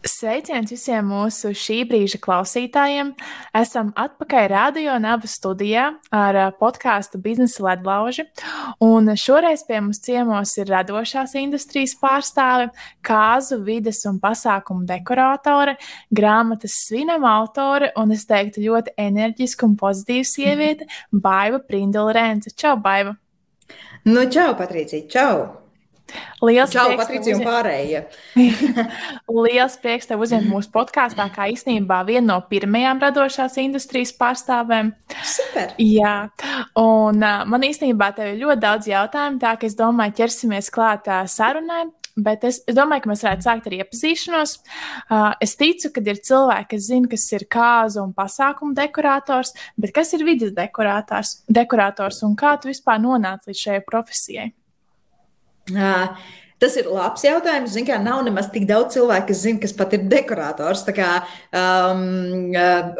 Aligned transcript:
Sveiciens 0.00 0.70
visiem 0.72 1.04
mūsu 1.04 1.50
šī 1.52 1.82
brīža 1.84 2.16
klausītājiem! 2.24 3.10
Esam 3.56 3.90
atpakaļ 4.00 4.46
Radio 4.48 4.94
Nava 4.96 5.28
studijā 5.28 5.90
ar 6.16 6.38
podkāstu 6.56 7.20
Biznesa 7.20 7.66
ledlauži. 7.66 8.24
Un 8.80 9.12
šoreiz 9.12 9.66
pie 9.68 9.76
mums 9.82 10.00
ciemos 10.00 10.54
ir 10.56 10.72
radošās 10.72 11.36
industrijas 11.36 11.92
pārstāve, 12.00 12.70
kāzu, 13.04 13.60
vides 13.66 14.00
un 14.08 14.16
pasākumu 14.24 14.88
dekorātore, 14.88 15.76
grāmatas 16.08 16.80
svinama 16.86 17.36
autore 17.36 17.92
un 18.00 18.16
es 18.16 18.24
teiktu 18.24 18.64
ļoti 18.70 18.96
enerģiska 18.96 19.68
un 19.68 19.76
pozitīva 19.76 20.24
sieviete- 20.24 20.88
Baiva 21.28 21.60
Prindula 21.60 22.16
Rēnce. 22.16 22.56
Čau, 22.56 22.78
Baiva! 22.80 23.18
Nu, 24.08 24.24
čau, 24.32 24.54
Patricija! 24.56 25.04
Čau! 25.12 25.59
Liels 26.44 26.72
Čau, 26.72 26.86
Patricija 26.98 27.36
un 27.36 27.44
pārējie. 27.44 28.02
Liels 29.44 29.76
prieks 29.82 30.08
tev 30.08 30.22
uzņemt 30.24 30.48
mūsu 30.50 30.72
podkāstā, 30.74 31.26
kā 31.34 31.50
īstenībā 31.52 32.00
viena 32.08 32.26
no 32.32 32.38
pirmajām 32.50 33.02
radošās 33.02 33.58
industrijas 33.62 34.14
pārstāvēm. 34.16 34.92
Super! 35.26 35.74
Jā, 35.80 36.16
un 36.80 37.20
uh, 37.20 37.44
man 37.50 37.66
īstenībā 37.68 38.12
tev 38.16 38.34
ir 38.34 38.42
ļoti 38.44 38.64
daudz 38.64 38.90
jautājumu, 38.90 39.40
tā 39.42 39.56
ka 39.60 39.68
es 39.68 39.78
domāju, 39.78 40.16
ķersimies 40.22 40.72
klāt 40.74 41.10
uh, 41.10 41.24
sarunai. 41.30 41.86
Bet 42.20 42.44
es, 42.44 42.58
es 42.68 42.74
domāju, 42.76 43.04
ka 43.04 43.10
mēs 43.12 43.22
varētu 43.24 43.46
sākt 43.46 43.68
ar 43.68 43.76
iepazīšanos. 43.78 44.54
Uh, 45.06 45.30
es 45.44 45.54
ticu, 45.60 45.92
ka 45.94 46.02
ir 46.04 46.18
cilvēki, 46.26 46.68
kas 46.74 46.88
zina, 46.90 47.10
kas 47.10 47.26
ir 47.36 47.46
kāzu 47.50 48.02
un 48.02 48.14
pasākumu 48.16 48.74
dekorators, 48.76 49.54
bet 49.80 49.94
kas 49.96 50.12
ir 50.18 50.26
vidas 50.28 50.52
dekorators, 50.56 51.38
dekorators 51.48 52.24
un 52.26 52.34
kā 52.38 52.56
tu 52.60 52.72
vispār 52.72 53.00
nonāci 53.02 53.52
līdz 53.52 53.62
šai 53.62 53.78
profesijai? 53.86 54.50
Tas 56.60 56.74
ir 56.76 56.90
labs 56.92 57.22
jautājums. 57.24 57.72
Zin, 57.72 57.86
kā, 57.88 57.96
nav 58.04 58.20
nemaz 58.26 58.50
tik 58.52 58.66
daudz 58.68 58.92
cilvēku, 58.92 59.30
kas 59.30 59.38
zina, 59.46 59.60
kas 59.62 59.72
pat 59.76 59.94
ir 59.96 60.02
dekorators. 60.12 60.82
Tā 60.84 60.92
kā, 60.92 61.08
um, 61.56 62.50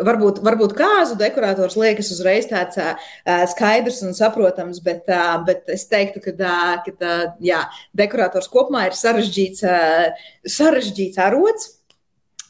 varbūt, 0.08 0.40
varbūt 0.46 0.72
kāzu 0.78 1.18
dekorators 1.20 1.76
liekas 1.76 2.08
uzreiz 2.14 2.48
tāds 2.48 2.80
uh, 2.80 3.10
skaidrs 3.52 4.00
un 4.06 4.16
saprotams, 4.16 4.80
bet, 4.84 5.04
uh, 5.12 5.34
bet 5.44 5.68
es 5.76 5.84
teiktu, 5.92 6.22
ka, 6.24 6.32
uh, 6.38 6.78
ka 6.86 6.94
uh, 6.96 7.26
jā, 7.44 7.60
dekorators 8.00 8.48
kopumā 8.48 8.86
ir 8.88 8.96
sarežģīts, 8.96 9.66
uh, 9.68 10.32
sarežģīts 10.56 11.20
arots. 11.20 11.74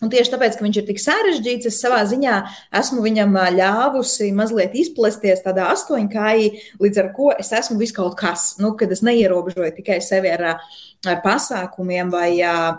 Un 0.00 0.08
tieši 0.08 0.32
tāpēc, 0.32 0.54
ka 0.56 0.64
viņš 0.64 0.78
ir 0.80 0.86
tik 0.88 1.00
sarežģīts, 1.02 1.68
es 1.68 1.80
savā 1.82 2.00
ziņā 2.08 2.36
esmu 2.80 3.02
viņam 3.04 3.34
ļāvusi 3.58 4.30
mazliet 4.36 4.76
izplesties 4.80 5.44
tādā 5.44 5.68
astoņkājī, 5.74 6.46
līdz 6.80 7.02
ar 7.02 7.10
ko 7.16 7.34
es 7.36 7.52
esmu 7.56 7.76
viskaut 7.80 8.16
kas. 8.20 8.54
Nu, 8.62 8.72
kad 8.80 8.92
es 8.94 9.04
neierobežoju 9.04 9.74
tikai 9.76 10.00
sevi 10.04 10.32
ar, 10.32 10.64
ar 11.08 11.20
pasākumiem 11.24 12.10
vai, 12.12 12.34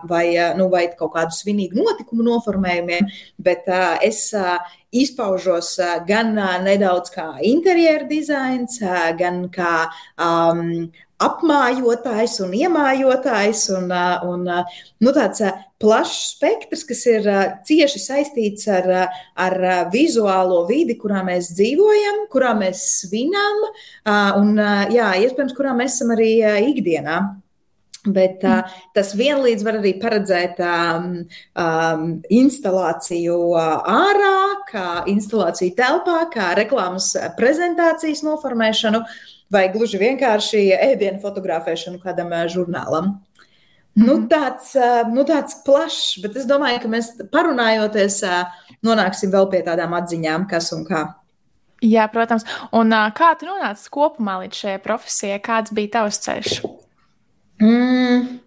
vai, 0.09 0.25
nu, 0.57 0.67
vai 0.69 0.85
kaut 0.97 1.15
kādu 1.15 1.33
svinīgu 1.33 1.79
notikumu 1.81 2.25
noformējumiem, 2.27 3.09
bet 3.41 3.69
es 4.05 4.27
izpaužos 4.91 5.73
gan 6.07 6.35
nedaudz 6.65 7.13
kā 7.15 7.31
interjeru 7.47 8.09
dizains, 8.11 8.77
gan 9.17 9.47
kā 9.53 9.87
um, 10.21 10.91
apmājotājs 11.21 12.39
un 12.45 12.53
iemājotājs, 12.57 13.67
un, 13.77 13.91
un 14.29 14.47
nu, 14.47 15.13
tāds 15.13 15.43
plašs 15.81 16.35
spektrs, 16.35 16.85
kas 16.89 17.03
ir 17.09 17.29
cieši 17.67 18.01
saistīts 18.01 18.67
ar, 18.71 18.89
ar 19.33 19.57
vizuālo 19.93 20.63
vidi, 20.69 20.97
kurā 21.01 21.23
mēs 21.25 21.51
dzīvojam, 21.57 22.25
kurā 22.33 22.55
mēs 22.57 22.83
svinam, 23.01 23.63
un 24.41 24.53
jā, 24.93 25.13
iespējams, 25.25 25.55
kurā 25.57 25.77
mēs 25.77 25.97
esam 25.97 26.13
arī 26.17 26.33
ikdienā. 26.71 27.21
Bet 28.01 28.41
uh, 28.49 28.63
tas 28.95 29.11
vienlīdz 29.13 29.61
var 29.65 29.77
arī 29.77 29.91
paredzēt 30.01 30.57
um, 30.65 31.11
um, 31.53 32.05
instalāciju 32.33 33.35
ārā, 33.61 34.37
kā 34.71 34.85
instalāciju 35.11 35.75
telpā, 35.77 36.23
kā 36.33 36.47
reklāmas 36.57 37.11
prezentācijas 37.37 38.23
noformēšanu. 38.25 39.03
Vai 39.51 39.67
gluži 39.69 39.99
vienkārši 40.01 40.63
ēdienu 40.79 41.19
fotografēšanu 41.21 41.99
kādam 42.01 42.33
žurnālam. 42.49 43.19
Nu, 43.93 44.15
mhm. 44.15 44.27
tāds, 44.31 44.73
nu, 45.11 45.25
tāds 45.27 45.57
plašs, 45.65 46.21
bet 46.23 46.37
es 46.39 46.47
domāju, 46.49 46.79
ka 46.81 46.91
mēs 46.93 47.11
parunājoties, 47.33 48.21
nonāksim 48.87 49.33
vēl 49.33 49.49
pie 49.51 49.65
tādām 49.67 49.93
atziņām, 49.99 50.47
kas 50.49 50.71
un 50.73 50.87
kā. 50.87 51.09
Jā, 51.81 52.05
protams. 52.13 52.45
Un 52.77 52.93
kā 53.17 53.33
tu 53.37 53.49
nonāci 53.49 53.89
kopumā 53.93 54.37
līdz 54.43 54.63
šai 54.63 54.77
profesijai? 54.85 55.41
Kāds 55.43 55.73
bija 55.75 55.97
tavs 55.97 56.21
ceļš? 56.23 56.61
Mm, 57.61 58.39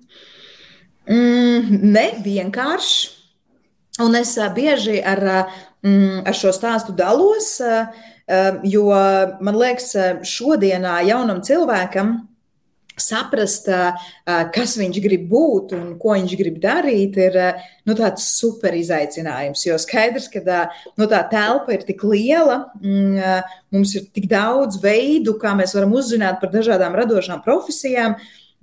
mm, 1.08 1.78
ne 1.94 2.08
vienkārši. 2.24 3.12
Un 4.02 4.16
es 4.18 4.34
bieži 4.56 4.98
ar, 5.06 5.22
mm, 5.86 6.24
ar 6.26 6.34
šo 6.34 6.50
stāstu 6.54 6.96
dalos. 6.98 7.56
Uh, 7.62 8.12
jo 8.64 8.86
man 9.44 9.58
liekas, 9.58 9.92
šodienā 10.24 11.02
jaunam 11.08 11.42
cilvēkam 11.44 12.16
saprast, 12.94 13.66
kas 14.54 14.76
viņš 14.78 15.00
grib 15.02 15.24
būt 15.26 15.72
un 15.74 15.86
ko 15.98 16.14
viņš 16.14 16.34
grib 16.38 16.60
darīt, 16.62 17.16
ir 17.18 17.38
nu, 17.88 17.96
tāds 17.98 18.22
super 18.38 18.74
izaicinājums. 18.78 19.64
Jo 19.66 19.78
skaidrs, 19.82 20.28
ka 20.30 20.68
nu, 20.96 21.08
tā 21.10 21.24
telpa 21.30 21.74
ir 21.74 21.82
tik 21.82 22.04
liela, 22.06 22.68
mm, 22.78 23.50
mums 23.74 23.96
ir 23.98 24.06
tik 24.14 24.28
daudz 24.30 24.78
veidu, 24.82 25.34
kā 25.42 25.56
mēs 25.58 25.74
varam 25.74 25.96
uzzināt 25.98 26.38
par 26.40 26.54
dažādām 26.54 26.94
radošām 26.94 27.42
profesijām, 27.42 28.14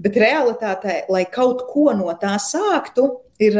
bet 0.01 0.17
realitātē, 0.21 1.03
lai 1.11 1.25
kaut 1.31 1.67
ko 1.69 1.91
no 1.97 2.11
tā 2.21 2.33
sāktu, 2.41 3.07
ir 3.41 3.57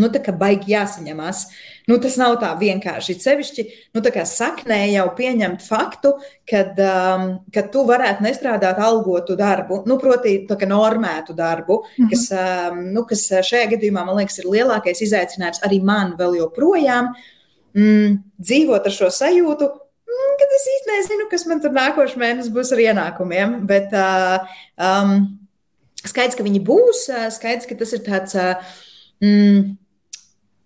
nu, 0.00 0.08
baigi 0.38 0.72
jāsaņemās. 0.74 1.44
Nu, 1.90 1.98
tas 2.02 2.16
nav 2.18 2.36
tā 2.42 2.50
vienkārši. 2.58 3.16
Sevišķi 3.22 3.64
nu, 3.94 4.02
saknē 4.28 4.80
jau 4.90 5.06
pieņemt 5.16 5.62
faktu, 5.64 6.14
kad, 6.50 6.78
um, 6.80 7.26
kad 7.54 7.70
tu 7.74 7.84
varētu 7.88 8.24
nestrādāt 8.26 8.80
algotu 8.82 9.36
darbu, 9.38 9.82
nu, 9.90 9.98
proti, 10.00 10.38
normētu 10.70 11.36
darbu, 11.36 11.82
mm 11.84 12.04
-hmm. 12.04 12.10
kas, 12.10 12.26
um, 12.32 12.82
nu, 12.96 13.04
kas 13.04 13.28
šajā 13.50 13.70
gadījumā, 13.76 14.04
man 14.06 14.16
liekas, 14.22 14.38
ir 14.38 14.50
lielākais 14.50 15.04
izaicinājums 15.06 15.62
arī 15.62 15.82
man 15.82 16.16
vēl 16.18 16.38
joprojām. 16.42 17.14
Mm, 17.74 18.22
dzīvot 18.38 18.84
ar 18.86 18.92
šo 18.92 19.08
sajūtu, 19.10 19.68
kad 20.40 20.58
es 20.58 20.66
īsti 20.74 20.92
nezinu, 20.92 21.28
kas 21.30 21.46
man 21.50 21.62
tur 21.62 21.74
nākošais 21.76 22.18
mēnesis 22.20 22.52
būs 22.54 22.72
ar 22.74 22.82
ienākumiem. 22.88 23.56
Bet 23.68 23.94
uh, 23.96 24.44
um, 24.80 25.16
skaidrs, 26.02 26.36
ka 26.38 26.46
viņi 26.46 26.64
būs, 26.66 27.06
skaidrs, 27.38 27.70
ka 27.70 27.78
tas 27.80 27.96
ir 27.96 28.04
tāds. 28.06 28.36
Uh, 28.38 28.76
mm, 29.24 29.72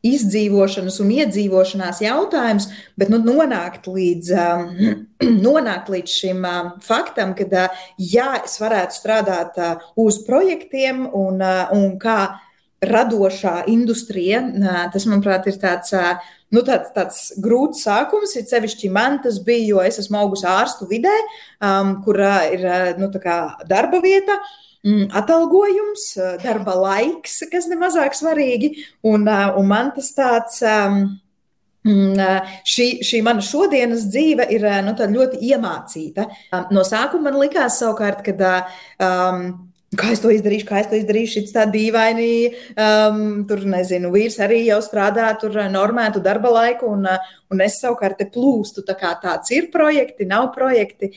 izdzīvošanas 0.06 1.00
un 1.02 1.08
iedzīvošanās 1.16 2.02
jautājums, 2.04 2.68
bet 2.98 3.10
nu, 3.10 3.18
nonākt, 3.22 3.88
līdz, 3.90 4.30
um, 4.38 4.98
nonākt 5.46 5.90
līdz 5.92 6.18
šim 6.20 6.44
um, 6.46 6.72
faktam, 6.84 7.34
ka, 7.38 7.48
uh, 7.48 7.86
jā, 7.98 8.28
es 8.44 8.58
varētu 8.62 8.94
strādāt 8.94 9.58
uh, 9.58 9.88
uz 9.98 10.20
projektiem 10.26 11.06
un, 11.08 11.42
uh, 11.42 11.72
un 11.74 11.96
kā 12.00 12.20
radošā 12.78 13.64
industrija, 13.66 14.38
tas, 14.92 15.02
manuprāt, 15.10 15.48
ir 15.50 15.56
tāds. 15.58 15.90
Uh, 16.48 16.54
Nu, 16.54 16.62
tāds, 16.64 16.88
tāds 16.94 17.16
grūts 17.44 17.82
sākums, 17.84 18.30
ir 18.40 18.46
sevišķi 18.48 18.88
man 18.88 19.18
tas 19.20 19.36
bija, 19.44 19.66
jo 19.68 19.82
es 19.84 19.98
esmu 20.00 20.16
augusi 20.16 20.46
ārstu 20.48 20.86
vidē, 20.88 21.12
um, 21.60 21.98
kur 22.06 22.16
uh, 22.24 22.46
ir 22.48 22.64
uh, 22.64 22.86
nu, 22.96 23.10
darba 23.68 24.00
vieta. 24.00 24.38
Uh, 24.38 24.54
Mm, 24.86 25.08
atalgojums, 25.10 26.12
darba 26.38 26.76
laiks, 26.78 27.40
kas 27.50 27.66
nemazāk 27.66 28.14
svarīgi. 28.14 28.70
Un, 29.10 29.26
un 29.26 29.66
man 29.66 29.90
tas 29.96 30.12
tāds. 30.16 30.62
Šī, 32.68 32.86
šī 33.06 33.20
mana 33.24 33.40
šodienas 33.42 34.06
dzīve 34.12 34.44
ir 34.52 34.66
nu, 34.84 34.92
ļoti 34.92 35.38
iemācīta. 35.48 36.26
No 36.74 36.82
sākuma 36.84 37.30
man 37.30 37.38
likās, 37.40 37.78
savukārt, 37.80 38.20
ka 38.26 38.50
um, 39.00 39.46
Kā 39.96 40.10
es 40.12 40.20
to 40.20 40.28
izdarīšu, 40.28 40.66
kā 40.68 40.82
es 40.82 40.88
to 40.90 40.98
izdarīšu, 40.98 41.38
šis 41.38 41.54
tā 41.54 41.64
dīvaini. 41.72 42.32
Um, 42.76 43.22
tur, 43.48 43.62
nezinu, 43.64 44.10
vīrs 44.12 44.36
arī 44.44 44.60
jau 44.66 44.82
strādā, 44.84 45.30
tur 45.40 45.56
normētu 45.72 46.20
darba 46.20 46.52
laiku, 46.52 46.92
un, 46.92 47.08
un 47.48 47.64
es 47.64 47.78
savukārt 47.80 48.20
te 48.20 48.28
plūstu. 48.28 48.84
Tā 48.84 48.98
kā 49.00 49.14
tāds 49.22 49.54
ir 49.56 49.70
projekti, 49.72 50.28
nav 50.28 50.50
projekti. 50.52 51.14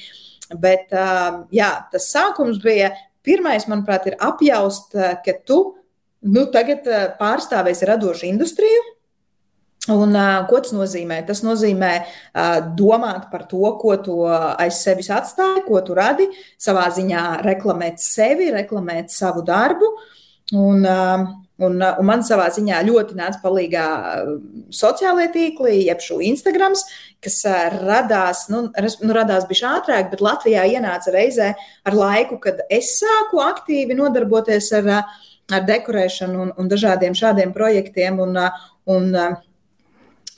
Bet 0.52 0.92
um, 0.96 1.46
jā, 1.52 1.74
tas 1.92 2.08
sākums 2.14 2.64
bija 2.64 2.94
Pirmais, 3.22 3.68
manuprāt, 3.70 4.08
ir 4.10 4.18
apjaust, 4.18 4.96
eh, 4.96 5.14
ka 5.26 5.34
tu 5.46 5.60
nu, 6.22 6.46
tagad 6.54 6.88
pārstāvēsi 7.20 7.86
radošu 7.90 8.26
industriju. 8.30 8.82
Un, 9.90 10.14
uh, 10.14 10.44
ko 10.46 10.60
tas 10.62 10.76
nozīmē? 10.78 11.24
Tas 11.26 11.40
nozīmē 11.42 11.92
uh, 11.98 12.60
domāt 12.78 13.32
par 13.32 13.48
to, 13.50 13.64
ko 13.82 13.96
tu 13.98 14.18
aiz 14.30 14.78
sevis 14.84 15.10
atstāji, 15.10 15.64
ko 15.66 15.82
tu 15.82 15.98
radi, 15.98 16.28
savā 16.62 16.86
ziņā 16.94 17.24
reklamēt 17.48 17.98
sevi, 18.04 18.52
reklamēt 18.54 19.10
savu 19.14 19.42
darbu. 19.48 19.96
Un, 20.60 20.86
Un, 21.62 21.76
un 21.78 22.08
man 22.08 22.24
savā 22.26 22.48
ziņā 22.50 22.80
ļoti 22.88 23.16
nāca 23.20 23.38
palīdzīgā 23.44 23.86
sociālajie 24.74 25.30
tīkli, 25.36 25.76
jeb 25.86 26.02
šo 26.02 26.18
Instagram, 26.26 26.74
kas 27.22 27.36
radās, 27.76 28.48
nu, 28.50 28.64
nu 29.06 29.14
radās 29.14 29.46
bija 29.50 29.76
ātrāk, 29.78 30.10
bet 30.10 30.24
Latvijā 30.26 30.64
ienāca 30.72 31.14
reizē 31.14 31.52
ar 31.86 31.98
laiku, 31.98 32.40
kad 32.42 32.64
es 32.66 32.96
sāku 32.98 33.44
aktīvi 33.46 34.00
nodarboties 34.00 34.72
ar, 34.80 34.90
ar 35.54 35.68
dekorēšanu 35.70 36.42
un, 36.48 36.56
un 36.58 36.72
dažādiem 36.72 37.14
šādiem 37.18 37.54
projektiem. 37.54 38.18
Un, 38.26 38.42
un, 38.90 39.14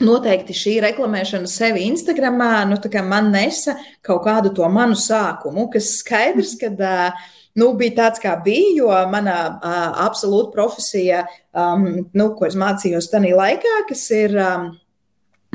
Noteikti 0.02 0.56
šī 0.58 0.74
reklamēšana 0.82 1.48
sevi 1.50 1.84
Instagramā 1.86 2.64
nu, 2.66 2.80
man 3.06 3.30
nesa 3.34 3.76
kaut 4.02 4.24
kādu 4.26 4.54
to 4.56 4.68
manu 4.70 4.98
sākumu, 4.98 5.68
kas 5.74 6.00
skaidrs, 6.00 6.56
ka 6.58 6.72
uh, 6.74 7.26
nu, 7.60 7.74
bija 7.78 7.98
tāds, 8.00 8.22
kā 8.24 8.34
bija, 8.44 8.72
jo 8.80 8.94
mana 9.12 9.36
uh, 9.54 10.00
absolūta 10.08 10.54
profesija, 10.56 11.28
um, 11.54 12.08
nu, 12.10 12.30
ko 12.38 12.50
es 12.50 12.58
mācījos 12.58 13.12
tajā 13.12 13.36
laikā, 13.38 13.76
kas 13.90 14.08
ir 14.18 14.34
um, 14.42 14.72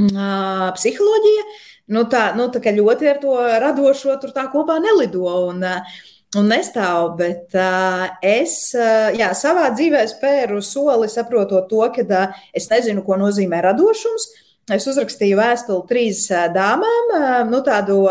uh, 0.06 0.69
psiholoģija, 0.76 1.49
nu, 1.96 2.05
tā, 2.12 2.29
nu, 2.38 2.46
tā 2.55 2.76
ļoti 2.79 3.11
ar 3.11 3.19
to 3.25 3.35
radošo 3.64 4.20
tur 4.23 4.37
tā 4.37 4.46
kopā 4.52 4.79
nelido. 4.85 5.26
Un, 5.50 5.67
uh, 5.67 6.06
un 6.36 6.50
nestāv. 6.52 7.14
Bet 7.20 7.56
uh, 7.56 8.04
es 8.25 8.75
uh, 8.76 9.08
jā, 9.16 9.30
savā 9.36 9.70
dzīvē 9.76 10.04
spēru 10.10 10.60
soli, 10.64 11.08
saprotot 11.12 11.69
to, 11.70 11.82
ka 11.94 12.04
uh, 12.04 12.42
es 12.56 12.69
nezinu, 12.72 13.04
ko 13.06 13.16
nozīmē 13.20 13.62
radošums. 13.64 14.28
Es 14.75 14.84
uzrakstīju 14.90 15.38
vēstuli 15.38 15.86
trīs 15.88 16.26
dāmām, 16.52 17.12
nu, 17.48 17.62
tādu 17.64 18.02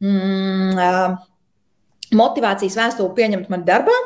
mm, 0.00 1.18
motivācijas 2.16 2.78
vēstuli 2.78 3.12
pieņemt 3.18 3.50
mani 3.52 3.68
darbā. 3.68 3.96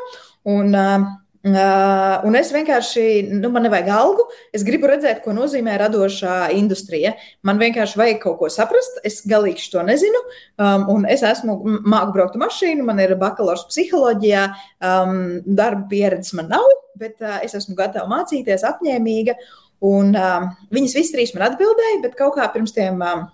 Un, 0.51 0.75
uh, 0.75 1.05
Uh, 1.45 2.23
un 2.25 2.33
es 2.39 2.47
vienkārši, 2.49 3.01
nu, 3.37 3.51
man 3.53 3.67
nevajag 3.67 3.89
algu. 3.93 4.23
Es 4.55 4.63
gribu 4.65 4.89
redzēt, 4.89 5.19
ko 5.21 5.29
nozīmē 5.37 5.75
radošā 5.77 6.47
industrija. 6.57 7.11
Man 7.45 7.59
vienkārši 7.61 7.99
vajag 8.01 8.17
kaut 8.23 8.39
ko 8.39 8.49
saprast. 8.49 8.97
Es 9.05 9.19
galīgi 9.29 9.67
to 9.69 9.83
nezinu. 9.85 10.23
Um, 10.57 10.87
un 10.95 11.05
es 11.05 11.21
esmu 11.21 11.59
māku 11.85 12.15
braukt 12.15 12.39
mašīnu, 12.41 12.87
man 12.87 13.03
ir 13.03 13.13
bakalaurs 13.21 13.67
psiholoģijā, 13.69 14.47
um, 14.89 15.19
darba 15.45 15.85
pieredzes 15.91 16.33
man 16.39 16.49
nav, 16.55 16.65
bet 16.97 17.21
uh, 17.21 17.37
es 17.45 17.53
esmu 17.61 17.77
gatava 17.77 18.09
mācīties, 18.09 18.65
apņēmīga. 18.65 19.37
Un 19.85 20.17
um, 20.17 20.49
viņas 20.73 20.97
visas 20.97 21.13
trīs 21.13 21.35
man 21.37 21.45
atbildēja, 21.51 22.01
bet 22.07 22.17
kaut 22.17 22.39
kā 22.39 22.49
pirms 22.55 22.73
tiem. 22.73 23.05
Um, 23.05 23.27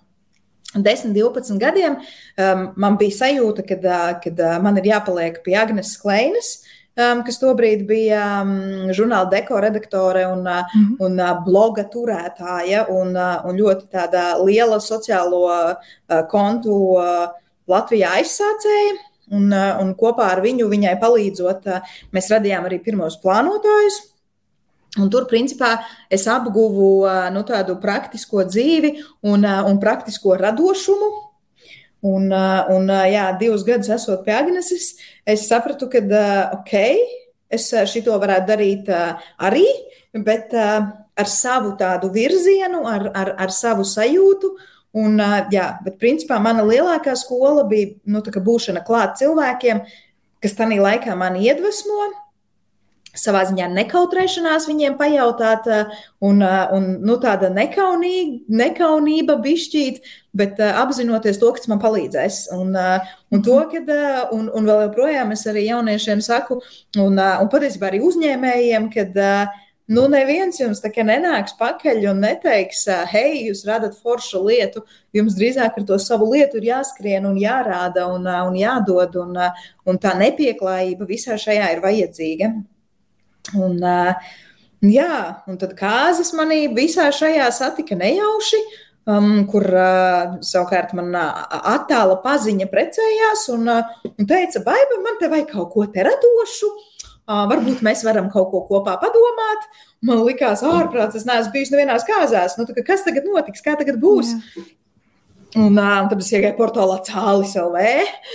10, 0.72 1.12
12 1.12 1.58
gadiem 1.60 1.98
um, 2.00 2.62
man 2.80 2.94
bija 3.00 3.18
sajūta, 3.18 3.64
ka 3.68 3.76
uh, 3.80 4.54
man 4.64 4.78
ir 4.80 4.92
jāpaliek 4.92 5.40
pie 5.44 5.56
Agnēs 5.60 5.98
Kleinas, 6.00 6.54
um, 6.96 7.22
kas 7.26 7.38
tobrīd 7.40 7.84
bija 7.88 8.24
um, 8.42 8.90
žurnāla 8.94 9.30
deko 9.32 9.60
redaktore 9.62 10.26
un, 10.26 10.42
mm 10.42 10.64
-hmm. 10.72 10.96
un 11.06 11.20
uh, 11.20 11.44
bloga 11.44 11.84
turētāja 11.84 12.86
un, 12.88 13.16
uh, 13.16 13.44
un 13.46 13.56
ļoti 13.56 13.88
tāda 13.92 14.36
liela 14.44 14.80
sociālo 14.80 15.44
uh, 15.48 15.74
kontu 16.28 16.76
uh, 16.98 17.28
Latvijā 17.68 18.08
aizsācēja. 18.20 18.94
Un, 19.32 19.52
uh, 19.52 19.80
un 19.80 19.94
kopā 19.94 20.26
ar 20.32 20.40
viņu, 20.40 20.68
viņai 20.68 20.98
palīdzot, 21.00 21.66
uh, 21.66 21.80
mēs 22.12 22.28
radījām 22.28 22.64
arī 22.64 22.78
pirmos 22.84 23.16
plānotājus. 23.16 24.12
Un 25.00 25.08
tur, 25.08 25.24
principā, 25.24 25.78
es 26.10 26.26
apguvu 26.28 27.06
uh, 27.06 27.30
nu, 27.32 27.40
tādu 27.42 27.78
praktisko 27.80 28.44
dzīvi 28.44 28.90
un, 29.22 29.44
uh, 29.44 29.62
un 29.64 29.78
praktisko 29.80 30.36
radošumu, 30.36 31.31
Un, 32.02 32.32
uh, 32.34 32.66
un 32.74 32.88
uh, 32.90 33.04
jā, 33.06 33.28
divus 33.38 33.62
gadus 33.62 33.92
esot 33.94 34.24
pie 34.26 34.34
Agneses, 34.34 34.88
es 35.22 35.44
sapratu, 35.46 35.86
ka 35.90 36.00
uh, 36.02 36.56
ok, 36.56 36.72
es 37.52 37.68
šito 37.92 38.16
varētu 38.18 38.48
darīt 38.48 38.88
arī, 38.90 39.66
bet 40.24 40.54
ar 40.56 41.28
savu 41.28 41.74
tādu 41.78 42.08
virzienu, 42.10 42.80
ar, 42.88 43.10
ar, 43.14 43.34
ar 43.44 43.52
savu 43.52 43.84
sajūtu. 43.84 44.54
Un, 44.96 45.20
jā, 45.52 45.66
bet 45.84 45.98
principā 46.00 46.36
mana 46.40 46.64
lielākā 46.64 47.14
skola 47.16 47.62
bija 47.68 47.92
nu, 48.08 48.20
būšana 48.20 48.82
klāt 48.84 49.18
cilvēkiem, 49.20 49.84
kas 50.42 50.56
tajā 50.56 50.80
laikā 50.80 51.14
mani 51.16 51.46
iedvesmo, 51.46 52.08
savā 53.18 53.42
ziņā 53.48 53.68
nekautrēšanās 53.72 54.66
viņiem 54.70 54.96
pajautāt, 55.00 55.68
un, 56.24 56.42
un 56.42 56.88
nu, 57.04 57.16
tāda 57.22 57.50
nekaunība, 57.52 58.42
nekaunība 58.62 59.36
bišķīt, 59.44 60.00
bet 60.36 60.60
uh, 60.62 60.78
apzinoties 60.80 61.40
to, 61.40 61.50
kas 61.52 61.68
man 61.68 61.80
palīdzēs. 61.82 62.46
Un, 62.56 62.72
un 62.72 63.42
to, 63.44 63.58
kad, 63.72 63.90
un, 64.32 64.48
un 64.48 64.70
vēl 64.70 64.86
joprojām 64.86 65.34
es 65.36 65.44
arī 65.50 65.66
jauniešiem 65.68 66.24
saku, 66.24 66.62
un, 66.96 67.20
un 67.20 67.52
patiesībā 67.52 67.90
arī 67.90 68.00
uzņēmējiem, 68.06 68.88
kad 68.94 69.20
nu, 69.92 70.06
neviens 70.08 70.56
jums 70.60 70.80
tā 70.80 70.88
kā 70.94 71.04
nenāks 71.04 71.56
pakaļ 71.60 72.08
un 72.14 72.24
neteiks, 72.24 72.86
hei, 73.12 73.44
jūs 73.48 73.64
radat 73.68 73.98
foršu 74.00 74.40
lietu. 74.46 74.86
Jums 75.12 75.36
drīzāk 75.36 75.76
ar 75.76 75.88
to 75.88 75.98
savu 76.00 76.30
lietu 76.32 76.62
ir 76.62 76.70
jāskrien 76.70 77.28
un 77.28 77.36
jārāda 77.36 78.08
un, 78.08 78.24
un 78.24 78.56
jādod, 78.56 79.20
un, 79.20 79.40
un 79.84 80.00
tā 80.00 80.16
nepieklājība 80.16 81.08
visā 81.08 81.36
šajā 81.40 81.74
ir 81.74 81.84
vajadzīga. 81.84 82.54
Un, 83.58 83.76
uh, 83.82 84.32
jā, 84.86 85.18
un 85.50 85.58
tad 85.60 85.76
kāzas 85.78 86.32
manī 86.38 86.64
visā 86.74 87.10
šajā 87.14 87.50
satika 87.54 87.98
nejauši. 87.98 88.62
Uh, 88.62 88.80
um, 89.06 89.44
kur 89.50 89.66
uh, 89.66 90.38
savukārt 90.44 90.94
manā 90.96 91.24
attāla 91.74 92.18
paziņa 92.24 92.68
precējās 92.70 93.46
un, 93.54 93.68
uh, 93.72 94.08
un 94.12 94.28
teica, 94.28 94.62
Baiba, 94.66 95.00
man 95.04 95.18
te 95.20 95.30
vajag 95.32 95.52
kaut 95.54 95.72
ko 95.74 95.86
te 95.90 96.06
radošu. 96.06 96.70
Uh, 97.22 97.44
varbūt 97.50 97.84
mēs 97.86 98.02
varam 98.02 98.28
kaut 98.32 98.50
ko 98.50 98.64
kopā 98.66 98.96
padomāt. 99.00 99.66
Man 100.02 100.24
likās, 100.26 100.64
ārprāts, 100.66 101.20
es 101.20 101.26
neesmu 101.28 101.54
bijis 101.54 101.70
nevienās 101.70 102.06
kāzās. 102.06 102.56
Nu, 102.58 102.66
kā, 102.66 102.82
kas 102.86 103.04
tagad 103.06 103.28
notiks, 103.28 103.62
kā 103.62 103.76
tagad 103.78 104.00
būs? 104.02 104.34
Jā. 104.34 104.64
Un, 105.52 105.76
uh, 105.76 106.06
tad 106.08 106.16
es 106.16 106.30
iegāju 106.32 106.56
portālā 106.56 106.96
Cālis 107.04 107.52
LV, 107.60 107.82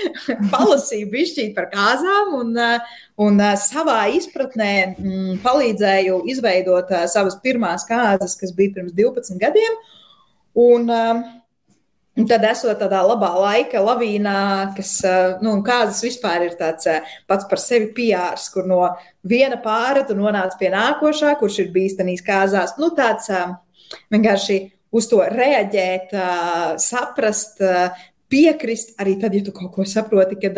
palasīju 0.54 1.08
bišķīt 1.10 1.56
par 1.56 1.66
kāzām 1.72 2.36
un, 2.38 2.52
uh, 2.62 2.98
un 3.26 3.42
uh, 3.42 3.56
savā 3.58 4.04
izpratnē 4.20 4.74
mm, 4.92 5.40
palīdzēju 5.42 6.20
izveidot 6.30 6.94
uh, 6.94 7.08
savas 7.10 7.40
pirmās 7.42 7.88
kāzas, 7.90 8.38
kas 8.38 8.54
bija 8.54 8.76
pirms 8.78 8.94
12 8.98 9.42
gadiem. 9.42 9.80
Uh, 9.82 9.94
Un, 10.58 10.90
um, 10.90 11.26
Un 12.18 12.26
tad, 12.26 12.42
esot 12.50 12.80
tādā 12.82 12.98
labā 13.06 13.28
laika 13.38 13.78
lavīnā, 13.78 14.40
kas, 14.74 14.96
uh, 15.06 15.36
nu, 15.46 15.52
kādas 15.62 16.00
vispār 16.02 16.48
ir 16.48 16.56
tāds 16.58 16.88
uh, 16.90 17.12
pats 17.30 17.46
par 17.46 17.62
sevi 17.62 17.92
piārs, 17.94 18.48
kur 18.50 18.66
no 18.66 18.80
viena 19.22 19.60
pāra 19.62 20.02
tu 20.02 20.16
nonāc 20.18 20.56
pie 20.58 20.72
nākošā, 20.74 21.36
kurš 21.38 21.60
ir 21.62 21.70
bijis 21.76 21.94
tenīs 22.00 22.26
kāzās. 22.26 22.74
Nu, 22.82 22.90
tāds 22.98 23.30
vienkārši 24.10 24.58
uz 24.96 25.08
to 25.12 25.22
reaģēt, 25.32 26.14
saprast, 26.82 27.64
piekrist, 28.32 28.96
arī 29.02 29.16
tad, 29.22 29.36
ja 29.36 29.44
tu 29.46 29.54
kaut 29.56 29.72
ko 29.76 29.86
saproti, 29.88 30.38
kad, 30.42 30.58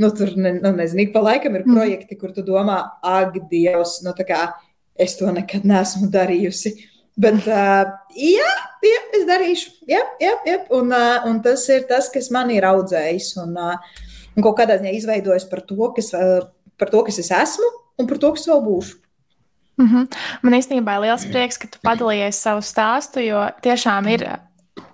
nu, 0.00 0.10
tur, 0.16 0.34
nu, 0.36 0.72
nezinu, 0.76 1.08
pa 1.14 1.22
laikam 1.24 1.56
ir 1.56 1.64
mm. 1.64 1.76
projekti, 1.76 2.18
kur 2.20 2.34
tu 2.36 2.44
domā, 2.46 2.82
ak, 3.04 3.38
Dievs, 3.50 4.00
nu, 4.04 4.12
tā 4.16 4.26
kā 4.28 4.42
es 5.00 5.16
to 5.18 5.30
nekad 5.32 5.64
neesmu 5.68 6.10
darījusi. 6.12 6.74
Bet, 7.16 7.46
uh, 7.48 7.88
jā, 8.12 8.50
jā, 8.84 8.98
es 9.16 9.24
darīšu. 9.28 9.70
Jā, 9.88 10.02
jā, 10.20 10.34
jā. 10.44 10.58
Un, 10.76 10.92
uh, 10.92 11.24
un 11.30 11.40
tas 11.44 11.62
ir 11.72 11.86
tas, 11.88 12.10
kas 12.12 12.28
man 12.34 12.52
ir 12.52 12.66
audzējis 12.68 13.30
un, 13.40 13.54
uh, 13.56 14.02
un 14.36 14.44
kaut 14.44 14.58
kādā 14.58 14.76
ziņā 14.76 14.92
izveidojis 14.98 15.48
par 15.48 15.62
to, 15.64 15.78
kas, 15.96 16.12
uh, 16.16 16.44
par 16.76 16.92
to, 16.92 17.00
kas 17.06 17.22
es 17.22 17.32
esmu 17.32 17.70
un 17.96 18.10
par 18.10 18.20
to, 18.20 18.34
kas 18.36 18.44
vēl 18.50 18.60
būšu. 18.66 19.00
Mm 19.76 19.86
-hmm. 19.86 20.16
Man 20.42 20.52
īstenībā 20.52 20.96
ir 20.96 21.00
liels 21.00 21.26
prieks, 21.26 21.58
ka 21.58 21.68
tu 21.68 21.78
padalījies 21.82 22.42
savu 22.42 22.60
stāstu, 22.60 23.20
jo 23.20 23.48
tiešām 23.62 24.08
ir 24.08 24.38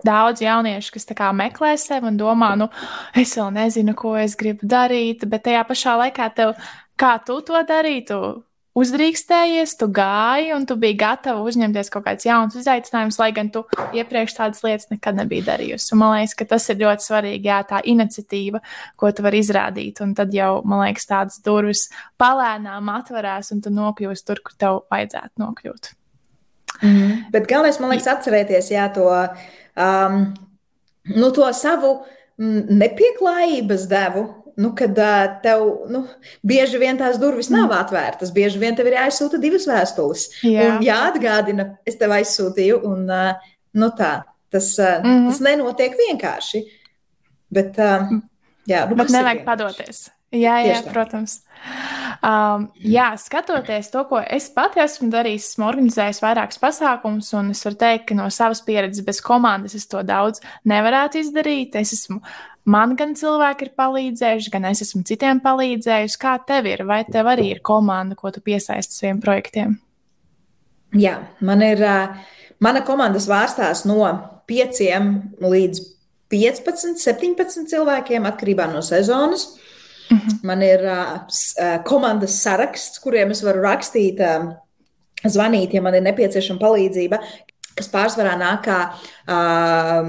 daudz 0.05 0.43
jauniešu, 0.43 0.93
kas 0.93 1.07
meklē 1.33 1.77
sevi 1.77 2.07
un 2.07 2.19
domā, 2.19 2.57
nu, 2.57 2.69
es 3.15 3.37
vēl 3.37 3.51
nezinu, 3.53 3.95
ko 3.95 4.17
es 4.17 4.37
gribu 4.37 4.67
darīt, 4.67 5.27
bet 5.27 5.43
tajā 5.43 5.65
pašā 5.65 5.97
laikā 5.97 6.35
tev, 6.35 6.55
kā 6.97 7.19
tu 7.27 7.41
to 7.41 7.63
darītu, 7.63 8.43
uzdrīkstējies, 8.79 9.75
tu 9.81 9.89
gāji 9.93 10.53
un 10.57 10.65
tu 10.69 10.77
biji 10.81 10.97
gatava 11.01 11.45
uzņemties 11.45 11.91
kaut 11.93 12.07
kādus 12.07 12.27
jaunus 12.29 12.57
izaicinājumus, 12.61 13.19
lai 13.21 13.29
gan 13.37 13.51
tu 13.53 13.65
iepriekš 13.93 14.37
tādas 14.39 14.63
lietas 14.65 14.89
nekad 14.93 15.19
nebija 15.19 15.47
darījusi. 15.51 15.91
Un 15.93 16.01
man 16.01 16.15
liekas, 16.17 16.35
ka 16.39 16.47
tas 16.55 16.69
ir 16.73 16.81
ļoti 16.81 17.07
svarīgi, 17.07 17.51
jā, 17.51 17.61
tā 17.69 17.83
iniciatīva, 17.93 18.63
ko 18.97 19.13
tu 19.13 19.27
vari 19.27 19.43
izrādīt. 19.45 20.01
Un 20.05 20.15
tad 20.19 20.33
jau, 20.37 20.55
man 20.69 20.87
liekas, 20.87 21.09
tādas 21.11 21.43
durvis 21.45 21.89
palēnām 22.21 22.89
atverās 22.95 23.53
un 23.53 23.61
tu 23.65 23.73
nokļūsi 23.75 24.29
tur, 24.29 24.41
kur 24.47 24.57
tev 24.57 24.81
vajadzētu 24.93 25.45
nokļūt. 25.45 25.93
Mm. 26.83 27.19
Bet 27.35 27.47
galvenais, 27.51 27.79
man 27.83 27.93
liekas, 27.93 28.09
atcerēties 28.17 28.73
jā, 28.73 28.89
to, 28.97 29.11
um, 29.77 30.23
nu, 31.13 31.29
to 31.37 31.51
savu 31.55 31.99
mm, 32.41 32.73
nepieklājības 32.81 33.85
devu 33.91 34.31
nu, 34.57 34.73
kad 34.79 34.99
tev 35.45 35.65
nu, 35.93 36.03
bieži 36.47 36.81
vien 36.81 36.99
tās 36.99 37.19
durvis 37.21 37.51
nav 37.53 37.69
mm. 37.69 37.79
atvērtas, 37.79 38.33
bieži 38.35 38.61
vien 38.63 38.77
tev 38.77 38.91
ir 38.91 38.99
jāizsūta 38.99 39.41
divas 39.43 39.67
vēstules. 39.69 40.27
Jā. 40.47 40.67
Un 40.69 40.87
jāatgādina, 40.87 41.69
es 41.89 41.99
tev 42.01 42.15
aizsūtīju, 42.19 42.83
un 42.89 43.07
nu, 43.09 43.91
tā, 43.99 44.13
tas, 44.53 44.75
mm 44.79 45.09
-hmm. 45.09 45.29
tas 45.31 45.41
nenotiek 45.41 45.97
vienkārši. 45.99 46.65
Bet, 47.53 47.79
uh, 47.79 48.09
jā, 48.69 48.89
nu, 48.89 48.97
Bet 48.97 49.11
nevajag 49.11 49.39
vienkārši? 49.39 49.45
padoties. 49.45 50.11
Jā, 50.33 50.55
jā, 50.65 50.79
protams. 50.89 51.43
Um, 52.25 52.69
jā, 52.81 53.11
skatoties 53.21 53.91
to, 53.93 54.05
ko 54.09 54.21
es 54.23 54.47
pati 54.55 54.81
esmu 54.81 55.11
darījis, 55.13 55.51
esmu 55.53 55.67
organizējis 55.69 56.23
vairākus 56.23 56.61
pasākumus, 56.63 57.29
un 57.37 57.51
es 57.53 57.61
varu 57.67 57.77
teikt, 57.83 58.07
ka 58.09 58.17
no 58.17 58.29
savas 58.33 58.63
pieredzes 58.65 59.05
bez 59.05 59.21
komandas 59.25 59.77
es 59.77 59.85
to 59.91 60.01
daudz 60.07 60.41
nevarētu 60.71 61.21
izdarīt. 61.21 61.77
Es 61.77 61.93
esmu, 61.99 62.23
man 62.65 62.97
gan 62.97 63.13
cilvēki 63.19 63.69
ir 63.69 63.73
palīdzējuši, 63.79 64.53
gan 64.55 64.71
es 64.71 64.81
esmu 64.87 65.05
citiem 65.09 65.43
palīdzējusi. 65.45 66.21
Kā 66.23 66.39
tev 66.49 66.71
ir? 66.71 66.87
Vai 66.89 67.03
tev 67.09 67.29
arī 67.35 67.51
ir 67.53 67.63
komanda, 67.67 68.17
ko 68.17 68.33
tu 68.33 68.41
piesaisti 68.45 69.03
saviem 69.03 69.21
projektiem? 69.21 69.77
Jā, 70.97 71.19
man 71.45 71.65
ir. 71.67 71.85
Mana 72.63 72.85
komanda 72.87 73.19
svārstās 73.19 73.83
no 73.91 73.99
5 74.47 74.83
līdz 75.43 75.81
15, 76.31 76.95
17 77.03 77.67
cilvēkiem 77.73 78.29
atkarībā 78.29 78.69
no 78.71 78.81
sezonas. 78.87 79.49
-hmm. 80.11 80.41
Man 80.43 80.63
ir 80.63 80.85
uh, 80.85 81.79
komandas 81.85 82.43
saraksts, 82.43 82.99
kuriem 83.01 83.31
es 83.31 83.43
varu 83.43 83.63
rakstīt, 83.63 84.21
uh, 84.21 84.53
zvanīt, 85.25 85.75
ja 85.75 85.83
man 85.83 85.95
ir 85.95 86.03
nepieciešama 86.03 86.61
palīdzība, 86.61 87.19
kas 87.79 87.89
pārsvarā 87.89 88.37
nāk 88.37 88.65
kā 88.67 88.79
uh, 88.93 90.09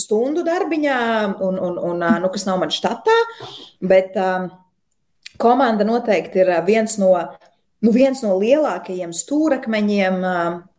stundu 0.00 0.44
darbiņā, 0.46 1.00
un, 1.46 1.58
un, 1.58 1.78
un 1.78 2.06
nu, 2.22 2.30
kas 2.32 2.46
nav 2.48 2.60
man 2.62 2.72
štatā. 2.74 3.16
Bet 3.80 4.16
uh, 4.18 4.48
komanda 5.38 5.86
noteikti 5.86 6.44
ir 6.44 6.54
viens 6.66 6.98
no. 7.02 7.12
Nu, 7.84 7.90
viens 7.92 8.22
no 8.24 8.32
lielākajiem 8.40 9.10
stūrakmeņiem, 9.14 10.14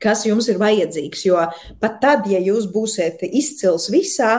kas 0.02 0.24
jums 0.26 0.48
ir 0.50 0.58
vajadzīgs. 0.58 1.22
Jo 1.28 1.44
pat 1.80 2.00
tad, 2.02 2.26
ja 2.28 2.40
jūs 2.42 2.66
būsiet 2.74 3.22
izcils 3.28 3.86
visā, 3.94 4.32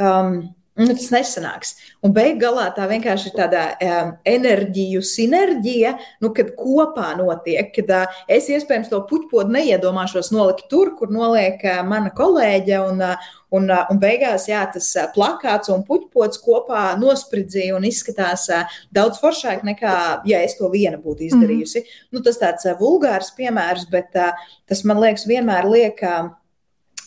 um, 0.00 0.38
Nu, 0.76 0.92
tas 0.92 1.08
nesanāks. 1.08 1.70
Un 2.04 2.12
beig 2.12 2.36
galā 2.40 2.66
tā 2.76 2.84
vienkārši 2.90 3.30
ir 3.30 3.34
tāda 3.38 3.62
um, 3.80 4.10
enerģiju 4.28 5.00
sinerģija, 5.08 5.94
nu, 6.20 6.30
kad 6.36 6.50
kopā 6.58 7.14
notiek, 7.16 7.70
kad 7.72 7.92
uh, 7.96 8.18
es 8.28 8.50
iespējams 8.52 8.90
to 8.92 9.00
puķpodu 9.08 9.54
neiedomāšos 9.56 10.28
nolikt 10.36 10.68
tur, 10.68 10.92
kur 10.98 11.12
noliek 11.12 11.64
uh, 11.64 11.80
mana 11.88 12.12
kolēģe. 12.12 12.76
Un, 12.92 13.00
uh, 13.08 13.32
un, 13.56 13.70
uh, 13.72 13.88
un 13.88 14.00
beigās 14.02 14.50
jā, 14.50 14.66
tas 14.74 14.92
uh, 15.00 15.08
plakāts 15.16 15.72
un 15.72 15.80
puķpods 15.88 16.44
kopā 16.44 16.84
nosprindzīja 17.00 17.78
un 17.78 17.88
izskatās 17.88 18.44
uh, 18.52 18.78
daudz 18.92 19.22
foršāk 19.22 19.64
nekā, 19.64 19.98
ja 20.28 20.44
es 20.44 20.58
to 20.60 20.68
viena 20.72 21.00
būtu 21.00 21.30
izdarījusi. 21.30 21.86
Mm. 21.86 22.08
Nu, 22.12 22.26
tas 22.26 22.42
tāds 22.42 22.68
uh, 22.68 22.76
vulgārs 22.76 23.32
piemērs, 23.38 23.88
bet 23.88 24.12
uh, 24.20 24.36
tas 24.68 24.84
man 24.84 25.00
liekas 25.00 25.24
vienmēr 25.30 25.72
liek. 25.72 26.04
Uh, 26.04 26.34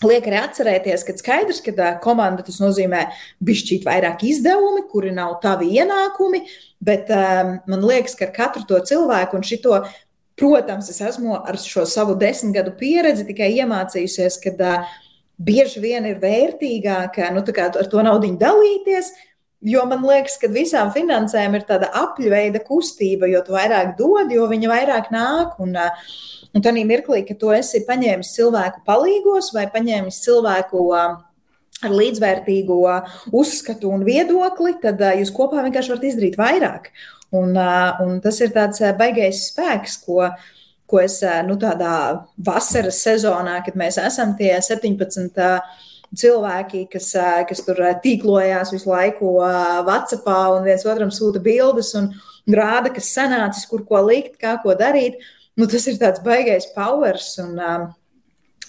Liek 0.05 0.29
arī 0.29 0.37
atcerēties, 0.39 1.03
ka 1.03 1.15
skaidrs, 1.19 1.59
ka 1.65 1.89
komanda 2.03 2.45
tas 2.45 2.61
nozīmē 2.61 3.01
bišķīt 3.43 3.83
vairāk 3.87 4.23
izdevumi, 4.29 4.85
kuri 4.87 5.11
nav 5.15 5.37
tavi 5.43 5.73
ienākumi, 5.75 6.45
bet 6.79 7.11
um, 7.11 7.57
man 7.67 7.83
liekas, 7.83 8.15
ka 8.15 8.29
ar 8.29 8.31
katru 8.35 8.63
to 8.69 8.79
cilvēku 8.91 9.35
un 9.35 9.43
šito, 9.43 9.81
protams, 10.39 10.87
es 10.93 11.01
esmu 11.03 11.35
ar 11.41 11.59
šo 11.59 11.83
savu 11.83 12.15
desmit 12.15 12.55
gadu 12.55 12.71
pieredzi 12.79 13.27
tikai 13.27 13.51
iemācījusies, 13.59 14.39
ka 14.45 14.55
uh, 14.55 14.93
bieži 15.39 15.81
vien 15.83 16.07
ir 16.07 16.19
vērtīgāk 16.21 17.19
nu, 17.35 17.43
ar 17.43 17.91
to 17.91 18.03
naudu 18.03 18.31
dalīties, 18.39 19.11
Jo 19.65 19.83
man 19.89 20.05
liekas, 20.07 20.37
ka 20.39 20.47
visām 20.47 20.93
finansēm 20.95 21.57
ir 21.57 21.65
tāda 21.67 21.89
apļveida 21.99 22.61
kustība, 22.63 23.27
jo 23.27 23.41
vairāk 23.51 23.97
dod, 23.97 24.31
jo 24.31 24.45
viņa 24.47 24.69
vairāk 24.71 25.09
nāk. 25.11 25.57
Un, 25.59 25.73
uh, 25.75 26.11
Un 26.55 26.63
tādā 26.65 26.81
mirklī, 26.87 27.21
kad 27.27 27.37
tu 27.41 27.51
esi 27.53 27.83
paņēmis 27.85 28.33
cilvēku 28.33 28.81
palīgos 28.87 29.51
vai 29.53 29.67
paņēmis 29.69 30.21
cilvēku 30.23 30.85
ar 30.97 31.93
līdzvērtīgu 31.93 32.77
uzskatu 33.37 33.91
un 33.93 34.05
viedokli, 34.07 34.73
tad 34.81 35.03
jūs 35.19 35.31
kopā 35.35 35.61
vienkārši 35.65 35.93
varat 35.93 36.07
izdarīt 36.09 36.39
vairāk. 36.39 36.89
Un, 37.37 37.53
un 37.53 38.17
tas 38.23 38.39
ir 38.41 38.49
tāds 38.55 38.81
baigais 38.97 39.43
spēks, 39.51 39.99
ko, 40.07 40.31
ko 40.89 41.03
es 41.03 41.19
nu, 41.45 41.59
tādā 41.61 41.93
vasaras 42.41 43.03
sezonā, 43.05 43.59
kad 43.65 43.77
mēs 43.77 44.01
esam 44.01 44.33
tie 44.39 44.55
17 44.57 45.37
cilvēki, 46.17 46.85
kas, 46.93 47.11
kas 47.49 47.61
tur 47.65 47.81
tīklojās 48.03 48.73
visu 48.73 48.89
laiku 48.89 49.35
WhatsApp 49.39 50.29
un 50.55 50.65
viens 50.65 50.85
otram 50.87 51.11
sūta 51.13 51.41
bildes 51.43 51.93
un 51.99 52.11
rāda, 52.49 52.89
kas 52.93 53.11
sanācis, 53.13 53.67
kur 53.69 53.85
ko 53.85 54.01
likt, 54.07 54.39
kā 54.41 54.55
ko 54.63 54.73
darīt 54.77 55.19
nu, 55.59 55.67
tas 55.67 55.87
ir 55.91 55.99
tāds 56.01 56.23
baigais 56.25 56.69
powers. 56.75 57.35
Un, 57.43 57.57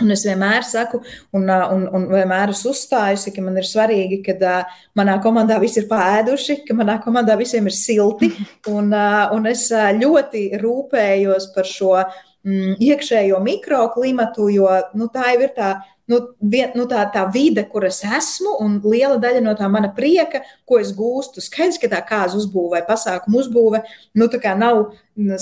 Un 0.00 0.08
es 0.14 0.22
vienmēr 0.24 0.64
saku, 0.64 1.02
un, 1.36 1.42
un, 1.50 1.82
un 1.92 2.06
vienmēr 2.08 2.54
esmu 2.54 2.70
uzstājusi, 2.72 3.34
ka 3.34 3.42
man 3.44 3.58
ir 3.60 3.66
svarīgi, 3.68 4.22
ka 4.24 4.32
uh, 4.38 4.78
manā 4.96 5.18
komandā 5.20 5.58
visi 5.60 5.82
ir 5.82 5.90
pāēduši, 5.90 6.56
ka 6.64 6.76
manā 6.78 6.94
komandā 7.04 7.36
visiem 7.36 7.68
ir 7.68 7.76
silti. 7.76 8.30
Un, 8.72 8.94
uh, 8.96 9.28
un 9.36 9.50
es 9.50 9.66
uh, 9.74 9.90
ļoti 9.92 10.46
rūpējos 10.62 11.50
par 11.52 11.68
šo 11.68 11.92
mm, 12.00 12.78
iekšējo 12.80 13.42
mikroklimatu, 13.44 14.48
jo 14.54 14.72
nu, 14.96 15.10
tā 15.12 15.34
jau 15.34 15.44
ir 15.44 15.52
tā 15.58 15.70
nu, 16.10 16.18
vien, 16.42 16.72
nu, 16.74 16.86
tā, 16.90 17.04
tā 17.14 17.22
vide, 17.32 17.62
kur 17.70 17.86
es 17.86 18.00
esmu, 18.04 18.56
un 18.64 18.78
liela 18.82 19.18
daļa 19.22 19.42
no 19.44 19.54
tā 19.58 19.68
mana 19.70 19.92
prieka, 19.94 20.42
ko 20.68 20.80
es 20.82 20.90
gūstu. 20.96 21.42
Skaidrs, 21.44 21.78
ka 21.80 21.90
tā 21.92 22.00
kāza 22.06 22.38
uzbūve 22.40 22.74
vai 22.74 22.82
pasākuma 22.88 23.40
uzbūve 23.40 23.82
nu, 24.18 24.28
nav 24.60 24.80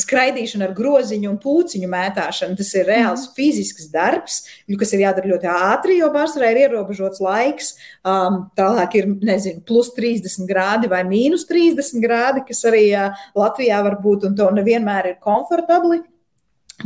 skraidīšana 0.03 0.69
ar 0.69 0.75
groziņu 0.77 1.31
un 1.31 1.39
pūciņu 1.41 1.89
mētāšana. 1.93 2.57
Tas 2.59 2.73
ir 2.75 2.89
reāls 2.89 3.29
mm. 3.29 3.35
fizisks 3.37 3.89
darbs, 3.95 4.43
kas 4.81 4.93
ir 4.95 5.05
jādara 5.07 5.33
ļoti 5.33 5.51
ātri, 5.53 5.99
jo 6.03 6.11
pārsvarā 6.15 6.53
ir 6.53 6.63
ierobežots 6.67 7.23
laiks. 7.25 7.75
Um, 8.03 8.45
tālāk 8.59 8.99
ir, 9.01 9.11
nezinu, 9.31 9.63
plus 9.69 9.93
30 9.97 10.49
grādi 10.51 10.91
vai 10.91 11.05
mīnus 11.09 11.47
30 11.49 12.05
grādi, 12.05 12.45
kas 12.49 12.65
arī 12.69 12.85
uh, 12.93 13.27
Latvijā 13.39 13.81
var 13.87 14.01
būt, 14.05 14.29
un 14.29 14.39
to 14.39 14.53
nevienmēr 14.59 15.15
ir 15.15 15.21
komfortabli. 15.25 16.03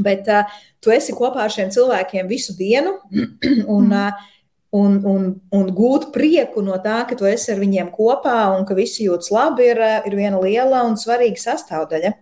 Bet 0.00 0.28
uh, 0.32 0.46
tu 0.80 0.92
esi 0.94 1.12
kopā 1.16 1.44
ar 1.44 1.52
šiem 1.52 1.72
cilvēkiem 1.74 2.28
visu 2.30 2.54
dienu 2.56 2.94
un, 3.76 3.90
uh, 3.92 4.28
un, 4.72 4.98
un, 5.04 5.26
un 5.52 5.72
gūt 5.76 6.08
prieku 6.14 6.64
no 6.64 6.78
tā, 6.84 7.02
ka 7.08 7.16
tu 7.18 7.28
esi 7.28 7.52
ar 7.52 7.60
viņiem 7.60 7.92
kopā 7.92 8.36
un 8.56 8.64
ka 8.68 8.76
visi 8.78 9.04
jūtas 9.04 9.32
labi, 9.34 9.68
ir, 9.74 9.82
ir 10.08 10.16
viena 10.16 10.40
liela 10.40 10.84
un 10.88 10.96
svarīga 11.00 11.42
sastāvdaļa. 11.42 12.14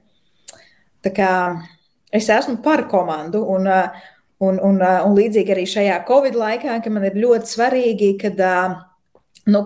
Tā 1.00 1.12
kā 1.14 1.30
es 2.12 2.28
esmu 2.28 2.58
par 2.64 2.88
komandu. 2.90 3.44
Un, 3.54 3.70
un, 4.40 4.58
un, 4.58 4.82
un 4.82 5.16
līdzīgi 5.16 5.54
arī 5.54 5.66
šajā 5.68 6.00
Covid 6.08 6.36
laikā, 6.38 6.80
ka 6.82 6.92
man 6.92 7.06
ir 7.06 7.18
ļoti 7.22 7.54
svarīgi, 7.54 8.10
ka 8.20 8.50
nu, 9.50 9.64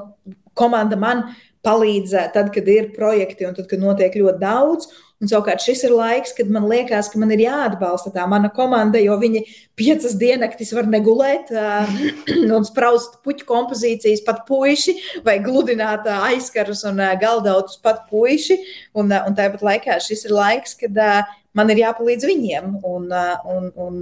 komanda 0.54 0.99
man 1.00 1.25
palīdz 1.64 2.14
tad, 2.34 2.52
kad 2.54 2.68
ir 2.68 2.92
projekti 2.96 3.49
un 3.49 3.56
tad, 3.56 3.68
kad 3.70 3.80
notiek 3.80 4.14
ļoti 4.20 4.42
daudz. 4.42 4.90
Un 5.25 5.31
savukārt 5.31 5.62
šis 5.64 5.87
ir 5.87 5.93
laiks, 5.97 6.35
kad 6.37 6.50
man 6.52 6.66
liekas, 6.69 7.09
ka 7.09 7.16
man 7.16 7.31
ir 7.33 7.47
jāatbalsta 7.47 8.11
tā 8.12 8.26
mana 8.28 8.50
komanda, 8.52 9.00
jo 9.00 9.14
viņi 9.16 9.40
piecas 9.78 10.19
diennaktis 10.21 10.75
var 10.76 10.85
negulēt 10.93 11.49
uh, 11.54 11.88
un 12.57 12.66
spraust 12.69 13.23
puķu 13.25 13.47
kompozīcijas 13.49 14.21
pat 14.26 14.43
puiši 14.45 14.93
vai 15.25 15.38
gludināt 15.40 16.04
uh, 16.04 16.26
aizkarus 16.28 16.85
un 16.90 17.00
uh, 17.00 17.14
galdautus 17.16 17.81
pat 17.81 18.04
puiši. 18.11 18.59
Un, 18.93 19.09
uh, 19.09 19.25
un 19.25 19.38
tāpat 19.38 19.64
laikā 19.64 19.97
šis 20.04 20.26
ir 20.28 20.37
laiks, 20.37 20.76
kad 20.85 21.00
uh, 21.00 21.33
man 21.57 21.73
ir 21.73 21.81
jāpalīdz 21.87 22.28
viņiem. 22.28 22.76
Un, 22.85 23.09
un, 23.57 23.73
un, 23.81 23.99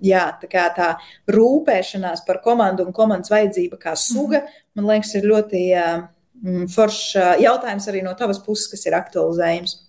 jā, 0.00 0.24
tā, 0.40 0.66
tā 0.72 0.90
rūpēšanās 1.36 2.24
par 2.24 2.40
komandu 2.40 2.88
un 2.88 2.96
komandas 2.96 3.34
vajadzība 3.34 3.76
kā 3.76 3.92
suga, 4.00 4.46
man 4.72 4.88
liekas, 4.88 5.12
ir 5.20 5.28
ļoti 5.28 5.68
foršs 6.72 7.16
jautājums 7.44 7.92
arī 7.92 8.06
no 8.06 8.16
tavas 8.16 8.40
puses, 8.42 8.70
kas 8.72 8.88
ir 8.88 8.96
aktualizējams. 8.96 9.82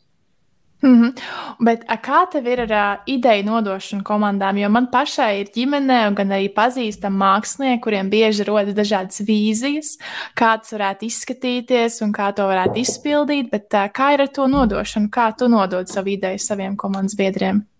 Mm 0.83 1.01
-hmm. 1.01 1.11
Bet 1.59 1.83
kā 1.87 2.25
tev 2.31 2.47
ir 2.47 2.59
ar 2.61 2.71
uh, 2.71 3.03
ideju 3.05 3.43
nodošanu 3.43 4.03
komandām? 4.03 4.57
Jo 4.57 4.69
man 4.69 4.87
pašai 4.91 5.39
ir 5.39 5.47
ģimene, 5.55 6.13
gan 6.15 6.29
arī 6.29 6.53
pazīstami 6.53 7.17
mākslinieki, 7.17 7.81
kuriem 7.81 8.09
bieži 8.09 8.43
rodas 8.43 8.75
dažādas 8.75 9.21
vīzijas, 9.21 9.97
kā 10.35 10.57
tas 10.59 10.73
varētu 10.73 11.05
izskatīties 11.05 12.01
un 12.01 12.11
kā 12.13 12.33
to 12.35 12.43
varētu 12.43 12.79
izpildīt. 12.79 13.49
Bet 13.51 13.73
uh, 13.73 13.87
kā 13.93 14.13
ir 14.13 14.21
ar 14.21 14.27
to 14.27 14.47
nodošanu? 14.47 15.07
Kā 15.09 15.31
tu 15.37 15.47
nodod 15.47 15.87
savu 15.87 16.09
ideju 16.09 16.39
saviem 16.39 16.75
komandas 16.75 17.15
biedriem? 17.15 17.72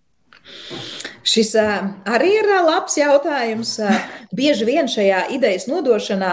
Šis 1.24 1.54
arī 1.56 2.34
ir 2.36 2.48
labs 2.66 2.98
jautājums. 2.98 3.78
Bieži 4.34 4.66
vien 4.68 4.88
šajā 4.90 5.22
idejas 5.32 5.64
nodošanā 5.70 6.32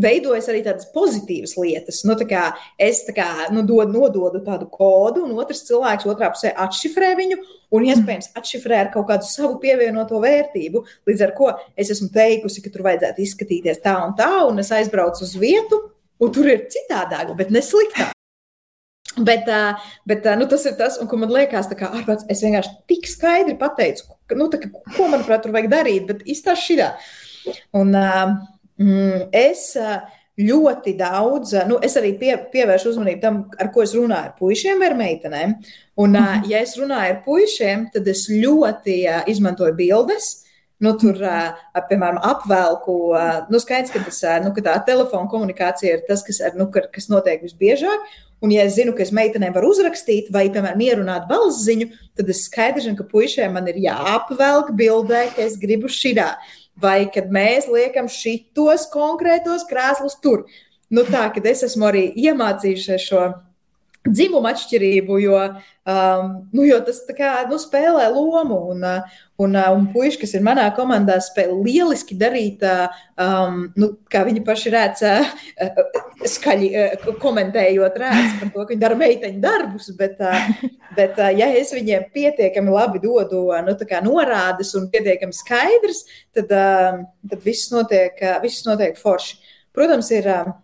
veidojas 0.00 0.46
arī 0.52 0.60
tādas 0.66 0.86
pozitīvas 0.94 1.56
lietas. 1.58 2.04
Nu, 2.06 2.14
kā 2.28 2.50
es 2.78 3.02
kā, 3.16 3.48
nu, 3.54 3.64
dod, 3.66 3.90
nododu 3.90 4.42
tādu 4.46 4.68
kodu, 4.70 5.24
un 5.26 5.34
otrs 5.42 5.64
cilvēks 5.66 6.06
otrā 6.10 6.30
pusē 6.34 6.52
atšifrē 6.66 7.10
viņu, 7.18 7.40
un 7.74 7.88
iespējams 7.90 8.30
atšifrē 8.38 8.84
ar 8.84 8.92
kaut 8.94 9.08
kādu 9.10 9.26
savu 9.26 9.58
pievienoto 9.62 10.22
vērtību. 10.22 10.84
Līdz 11.10 11.26
ar 11.26 11.34
to 11.40 11.50
es 11.74 11.90
esmu 11.96 12.12
teikusi, 12.14 12.62
ka 12.62 12.70
tur 12.70 12.86
vajadzētu 12.86 13.26
izskatīties 13.26 13.82
tā 13.82 13.98
un 14.04 14.14
tā, 14.18 14.30
un 14.46 14.62
es 14.62 14.70
aizbraucu 14.76 15.26
uz 15.26 15.34
vietu, 15.40 15.82
un 16.20 16.32
tur 16.36 16.52
ir 16.52 16.68
citādāk, 16.70 17.34
bet 17.38 17.50
ne 17.50 17.64
sliktāk. 17.64 18.14
Bet, 19.26 19.48
bet 20.08 20.28
nu, 20.38 20.46
tas 20.48 20.64
ir 20.68 20.76
tas, 20.78 20.96
ko 21.08 21.18
man 21.20 21.32
liekas, 21.34 21.68
ka 21.76 21.90
ārpus 21.98 22.24
es 22.32 22.44
vienkārši 22.44 22.76
tik 22.88 23.08
skaidri 23.10 23.56
pateicu, 23.60 24.06
ka, 24.30 24.38
nu, 24.38 24.46
tā, 24.52 24.62
ko 24.70 25.10
manuprāt 25.10 25.44
tur 25.44 25.54
vajag 25.56 25.68
darīt, 25.72 26.06
bet 26.08 26.24
izstāst 26.30 26.64
šī. 26.68 26.78
Un 27.76 27.92
mm, 27.96 29.28
es 29.36 29.70
ļoti 30.40 30.94
daudz, 30.98 31.54
nu, 31.68 31.78
es 31.84 31.96
arī 32.00 32.14
pie, 32.20 32.34
pievēršu 32.52 32.94
uzmanību 32.94 33.22
tam, 33.22 33.40
ar 33.60 33.70
ko 33.74 33.84
es 33.84 33.94
runāju 33.96 34.30
ar 34.30 34.36
puišiem 34.38 34.80
vai 34.80 34.92
meitenēm. 34.98 35.56
Un, 36.00 36.14
mhm. 36.16 36.46
ja 36.50 36.62
es 36.64 36.76
runāju 36.80 37.16
ar 37.16 37.18
puišiem, 37.26 37.90
tad 37.94 38.08
es 38.08 38.26
ļoti 38.32 39.02
izmantoju 39.30 39.76
bildes. 39.78 40.32
Nu, 40.80 40.94
tur, 40.96 41.18
piemēram, 41.90 42.16
apvelku. 42.24 42.96
Nu, 43.52 43.60
skaidrs, 43.60 43.92
ka, 43.92 44.00
tas, 44.06 44.22
nu, 44.44 44.54
ka 44.56 44.64
tā 44.64 44.78
telefona 44.86 45.28
komunikācija 45.28 45.98
ir 45.98 46.06
tas, 46.08 46.24
kas, 46.24 46.40
nu, 46.56 46.70
kas 46.72 47.10
notiek 47.12 47.42
visbiežāk. 47.44 48.06
Un, 48.40 48.54
ja 48.54 48.64
es 48.64 48.78
zinu, 48.78 48.94
ka 48.96 49.04
es 49.04 49.12
meitenēm 49.12 49.52
varu 49.52 49.74
uzrakstīt 49.74 50.30
vai, 50.32 50.46
piemēram, 50.48 50.80
ierunāt 50.80 51.26
balss 51.28 51.60
ziņu, 51.66 51.90
tad 52.16 52.32
es 52.32 52.46
skaidri 52.46 52.86
zinu, 52.86 52.96
ka 52.96 53.04
puišiem 53.10 53.52
man 53.52 53.68
ir 53.68 53.76
jāapvelk 53.82 54.72
bildē, 54.78 55.26
ka 55.34 55.44
es 55.44 55.60
gribu 55.60 55.92
šitā 55.92 56.30
vai 56.80 57.04
kad 57.12 57.30
mēs 57.32 57.68
liekam 57.70 58.08
šitos 58.10 58.88
konkrētos 58.92 59.66
krēslus 59.68 60.18
tur. 60.22 60.46
Nu, 60.90 61.04
tā, 61.06 61.28
kad 61.34 61.46
es 61.46 61.62
esmu 61.66 61.86
arī 61.90 62.08
iemācījušies 62.18 63.06
šo 63.10 63.26
dzimumu 64.08 64.48
atšķirību, 64.48 65.16
jo, 65.20 65.38
um, 65.84 66.30
nu, 66.56 66.64
jo 66.64 66.78
tas 66.86 67.02
kā, 67.16 67.32
nu, 67.50 67.58
spēlē 67.60 68.06
lomu. 68.14 68.56
Un, 68.72 68.86
un, 69.40 69.58
un 69.60 69.86
puiši, 69.92 70.22
kas 70.22 70.32
ir 70.38 70.44
manā 70.46 70.64
komandā, 70.76 71.18
spēj 71.24 71.50
lieliski 71.58 72.16
darīt, 72.20 72.64
um, 73.20 73.66
nu, 73.76 73.90
kā 74.12 74.24
viņi 74.24 74.44
paši 74.46 74.72
redz, 74.72 75.04
uh, 75.04 75.84
skaļi 76.32 76.72
uh, 76.72 77.10
komentējot, 77.20 78.00
redz 78.00 78.40
par 78.40 78.54
to, 78.54 78.64
ka 78.64 78.72
viņi 78.72 78.84
dara 78.86 78.98
meiteņu 79.02 79.44
darbus. 79.44 79.92
Bet, 80.00 80.16
uh, 80.24 80.48
bet 80.96 81.20
uh, 81.20 81.28
ja 81.36 81.52
es 81.60 81.74
viņiem 81.76 82.08
pietiekami 82.16 82.72
labi 82.72 83.04
dodu 83.04 83.46
nu, 83.68 83.78
norādes 84.08 84.72
un 84.80 84.88
pietiekami 84.92 85.36
skaidrs, 85.36 86.06
tad, 86.32 86.48
uh, 86.48 87.04
tad 87.28 87.44
viss, 87.44 87.68
notiek, 87.74 88.16
uh, 88.24 88.40
viss 88.40 88.64
notiek 88.68 88.96
forši. 89.00 89.42
Protams, 89.76 90.08
ir, 90.16 90.24
uh, 90.32 90.54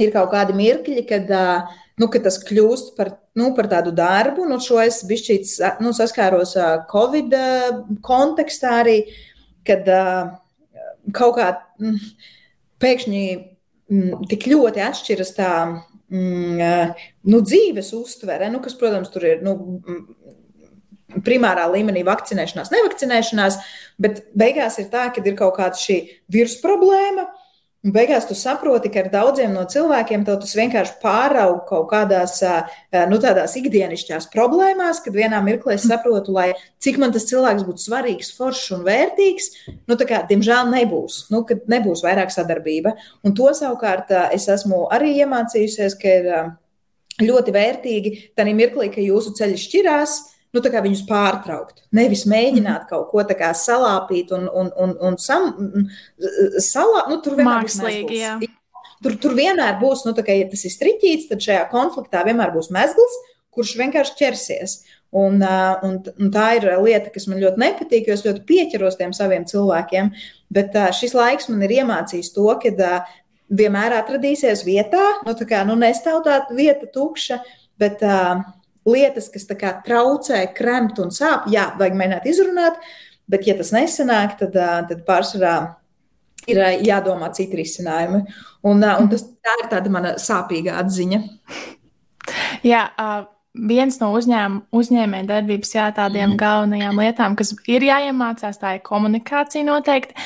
ir 0.00 0.16
kaut 0.16 0.32
kādi 0.32 0.56
mirkļi, 0.56 1.04
kad. 1.04 1.28
Uh, 1.28 1.82
nu, 2.00 2.08
tas 2.12 2.38
kļūst 2.44 2.94
par, 2.98 3.12
nu, 3.38 3.50
par 3.56 3.68
tādu 3.72 3.92
darbu. 3.96 4.46
Nu, 4.48 4.58
šo 4.62 4.80
es 4.84 5.02
bišķīt, 5.08 5.56
nu, 5.84 5.94
saskāros 5.96 6.56
Covid 6.90 7.36
kontekstā 8.06 8.80
arī, 8.82 8.98
kad 9.66 9.88
kaut 11.16 11.36
kā 11.38 11.50
mm, 11.80 12.00
pēkšņi 12.82 13.22
mm, 13.36 14.26
tik 14.32 14.48
ļoti 14.52 14.84
atšķiras 14.84 15.32
tā 15.38 15.52
mm, 15.66 16.92
nu, 17.32 17.40
dzīves 17.40 17.92
uztvere, 17.96 18.50
nu, 18.52 18.60
kas, 18.64 18.76
protams, 18.78 19.12
tur 19.14 19.28
ir. 19.32 19.44
Nu, 19.46 19.56
primārā 21.24 21.62
līmenī 21.70 22.02
vakcinēšanās, 22.04 22.68
nevakcinēšanās, 22.74 23.54
bet 24.02 24.18
beigās 24.36 24.74
ir 24.82 24.90
tā, 24.92 25.06
ka 25.14 25.22
ir 25.24 25.36
kaut 25.38 25.54
kāda 25.56 25.78
šī 25.80 25.94
virsmas 26.34 26.58
problēma, 26.60 27.24
uh, 27.24 27.45
Un 27.86 27.92
beigās 27.94 28.24
tu 28.26 28.34
saproti, 28.34 28.90
ka 28.90 29.04
ar 29.04 29.08
daudziem 29.12 29.52
no 29.54 29.62
cilvēkiem 29.70 30.24
tas 30.26 30.56
vienkārši 30.58 30.96
pārauga 30.98 31.60
kaut 31.68 31.84
kādās 31.92 32.40
nu, 33.06 33.20
tādās 33.22 33.54
ikdienišķās 33.60 34.26
problēmās, 34.32 34.98
kad 35.04 35.14
vienā 35.14 35.38
mirklī 35.46 35.76
es 35.76 35.86
saprotu, 35.86 36.34
lai 36.34 36.48
cik 36.82 36.98
man 36.98 37.14
tas 37.14 37.28
cilvēks 37.30 37.62
būtu 37.68 37.84
svarīgs, 37.84 38.32
foršs 38.34 38.74
un 38.74 38.82
vērtīgs, 38.88 39.50
nu, 39.86 39.98
kā, 40.02 40.24
diemžēl 40.26 40.72
nebūs, 40.72 41.20
nu, 41.30 41.44
kad 41.46 41.62
nebūs 41.70 42.02
vairāk 42.02 42.34
sadarbība. 42.34 42.96
Un 43.22 43.38
to 43.38 43.52
savukārt 43.54 44.10
es 44.34 44.48
esmu 44.50 44.88
arī 44.90 45.14
iemācījusies, 45.20 45.94
ka 46.02 46.16
ir 46.18 46.32
ļoti 47.22 47.54
vērtīgi 47.54 48.16
tajā 48.34 48.56
mirklī, 48.64 48.90
ka 48.90 49.04
jūsu 49.04 49.36
ceļi 49.38 49.62
šķirās 49.62 50.18
nu, 50.54 50.62
viņus 50.62 51.04
pārtraukt. 51.08 51.84
Nevis 51.96 52.26
mēģināt 52.30 52.84
mhm. 52.84 52.90
kaut 52.90 53.10
ko 53.12 53.24
tādu 53.26 53.52
salāpīt 53.60 54.32
un, 54.36 54.48
un, 54.50 54.70
un, 54.82 54.94
un 55.08 55.18
sam, 55.20 55.50
salā, 56.62 57.06
nu, 57.10 57.20
tur 57.24 57.38
vienmēr 57.38 57.66
Mākslīgi, 57.66 58.20
būs. 58.42 58.52
Tur, 59.04 59.16
tur 59.20 59.34
vienmēr 59.36 59.76
būs, 59.80 60.06
nu, 60.06 60.14
kā, 60.16 60.32
ja 60.32 60.46
tas 60.48 60.64
ir 60.64 60.72
striķīts, 60.72 61.28
tad 61.30 61.44
šajā 61.44 61.66
konfliktā 61.72 62.22
vienmēr 62.26 62.54
būs 62.54 62.70
mezgls, 62.74 63.18
kurš 63.56 63.74
vienkārši 63.80 64.16
ķersies. 64.20 64.78
Un, 65.16 65.38
un, 65.86 66.00
un 66.18 66.32
tā 66.32 66.46
ir 66.58 66.66
lieta, 66.82 67.12
kas 67.12 67.28
man 67.30 67.40
ļoti 67.40 67.60
nepatīk, 67.62 68.08
jo 68.08 68.16
es 68.16 68.24
ļoti 68.26 68.42
pieķeros 68.48 68.98
tiem 68.98 69.14
saviem 69.16 69.46
cilvēkiem. 69.48 70.10
Bet 70.52 70.76
šis 70.96 71.14
laiks 71.16 71.48
man 71.52 71.62
ir 71.64 71.76
iemācījis 71.78 72.32
to, 72.34 72.48
ka 72.62 72.90
vienmēr 73.46 73.94
atradīsies 74.00 74.64
vietā, 74.66 75.04
nu, 75.26 75.36
tā 75.38 75.46
kā 75.48 75.62
nu, 75.68 75.76
nestāv 75.78 76.24
tā 76.26 76.40
vieta 76.56 76.88
tukša, 76.92 77.38
bet 77.80 78.02
uh, 78.04 78.42
lietas, 78.86 79.30
kas 79.32 79.48
traucē, 79.84 80.42
kremt 80.56 81.00
un 81.02 81.12
sāp, 81.14 81.48
jā, 81.52 81.70
vajag 81.78 81.98
mēģināt 81.98 82.28
izrunāt, 82.30 82.78
bet, 83.30 83.46
ja 83.48 83.56
tas 83.58 83.72
nesanāk, 83.74 84.38
tad, 84.40 84.56
tad 84.90 85.02
pārsvarā 85.06 85.56
ir 86.46 86.60
jādomā 86.86 87.32
citi 87.34 87.58
risinājumi. 87.60 88.22
Un, 88.66 88.82
un 88.82 89.08
tas, 89.10 89.24
tā 89.42 89.54
ir 89.62 89.70
tāda 89.72 89.92
mana 89.92 90.14
sāpīga 90.22 90.78
atziņa. 90.82 91.22
Jā, 92.66 92.82
uh, 92.98 93.24
viens 93.56 93.98
no 94.00 94.10
uzņēm, 94.16 94.58
uzņēmēja 94.76 95.26
darbības 95.28 95.72
jā, 95.74 95.86
tādiem 95.96 96.32
mm. 96.32 96.38
galvenajām 96.40 97.00
lietām, 97.00 97.36
kas 97.38 97.52
ir 97.70 97.86
jāiemācās, 97.86 98.58
tā 98.60 98.76
ir 98.76 98.82
komunikācija 98.86 99.66
noteikti. 99.66 100.16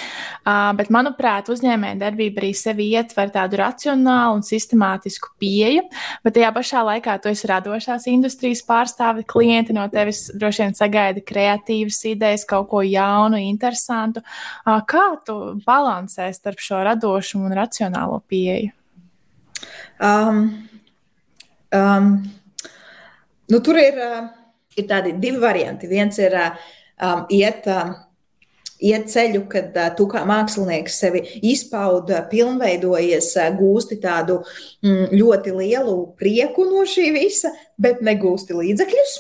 Uh, 0.41 0.71
bet, 0.79 0.91
manuprāt, 0.95 1.51
uzņēmēja 1.53 1.99
darbība 2.01 2.43
arī 2.43 2.51
sevi 2.57 2.89
ietver 2.97 3.33
tādu 3.35 3.61
racionālu 3.61 4.39
un 4.39 4.45
sistemātisku 4.47 5.33
pieeju, 5.41 5.85
bet 6.25 6.37
tajā 6.39 6.51
pašā 6.57 6.85
laikā 6.89 7.19
tu 7.23 7.31
esi 7.33 7.51
radošās 7.51 8.09
industrijas 8.11 8.65
pārstāve. 8.67 9.27
Klienti 9.31 9.77
no 9.77 9.87
tevis 9.93 10.27
droši 10.35 10.65
vien 10.65 10.77
sagaida 10.79 11.23
kreatīvas 11.27 12.01
idejas, 12.11 12.47
kaut 12.49 12.71
ko 12.73 12.83
jaunu, 12.87 13.39
interesantu. 13.51 14.25
Uh, 14.65 14.81
kā 14.89 15.07
tu 15.27 15.39
balansē 15.67 16.31
starp 16.35 16.63
šo 16.63 16.83
radošumu 16.89 17.51
un 17.51 17.57
racionālo 17.61 18.21
pieeju? 18.31 18.75
Um, 20.01 20.69
um, 21.77 22.15
Nu, 23.51 23.61
tur 23.65 23.79
ir, 23.81 23.99
ir 24.79 24.87
tādi 24.91 25.17
divi 25.19 25.41
varianti. 25.43 25.91
Viens 25.91 26.19
ir 26.23 26.37
um, 26.39 27.27
iet. 27.35 27.67
Um, 27.71 27.99
iet 28.81 29.11
ceļu, 29.13 29.43
kad 29.53 29.75
uh, 29.77 29.91
tu 29.97 30.07
kā 30.09 30.23
mākslinieks 30.29 30.95
sevi 31.03 31.21
izpauda, 31.51 32.23
pilnveidojies, 32.31 33.27
uh, 33.37 33.51
gūsti 33.59 33.99
tādu 34.01 34.39
mm, 34.81 35.11
ļoti 35.13 35.53
lielu 35.53 35.97
prieku 36.21 36.65
no 36.65 36.87
šī 36.89 37.11
visa, 37.13 37.53
bet 37.81 38.01
negūsti 38.05 38.57
līdzekļus 38.57 39.17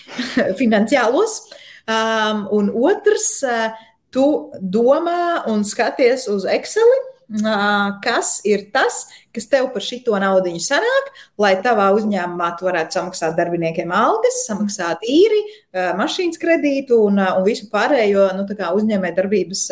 finansiālos. 0.60 1.40
Um, 1.88 2.44
un 2.52 2.68
otrs, 2.76 3.30
uh, 3.48 3.70
tu 4.12 4.26
domā 4.60 5.46
un 5.48 5.64
skaties 5.64 6.28
uz 6.28 6.44
Excel 6.48 6.92
kas 7.28 8.38
ir 8.48 8.70
tas, 8.72 9.06
kas 9.34 9.48
tev 9.52 9.68
par 9.74 9.84
šito 9.84 10.16
naudu 10.16 10.54
sanāk, 10.64 11.10
lai 11.38 11.54
tavā 11.60 11.90
uzņēmumā 11.96 12.54
tu 12.56 12.64
varētu 12.64 12.96
samaksāt 12.96 13.36
darbiniekiem 13.36 13.92
algas, 13.92 14.46
samaksāt 14.48 15.04
īri, 15.04 15.42
mašīnas 15.72 16.40
kredītu 16.40 17.02
un, 17.04 17.20
un 17.20 17.44
visu 17.44 17.68
pārējo 17.72 18.30
nu, 18.38 18.46
uzņēmē 18.48 19.12
darbības 19.16 19.68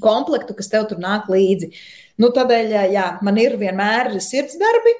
komplektu, 0.00 0.56
kas 0.56 0.72
tev 0.72 0.88
tur 0.88 1.02
nāk 1.02 1.28
līdzi. 1.28 1.72
Nu, 2.20 2.32
tādēļ 2.32 2.76
jā, 2.92 3.06
man 3.22 3.36
ir 3.40 3.58
vienmēr 3.60 4.14
sirds 4.20 4.56
darbi. 4.60 4.94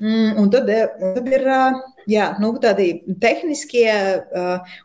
Mm, 0.00 0.38
un 0.40 0.48
tad, 0.48 0.70
un 1.02 1.16
tad 1.18 1.26
ir 1.28 1.42
jā, 2.08 2.30
nu, 2.40 2.54
tādi 2.62 3.02
tehniskie 3.20 3.90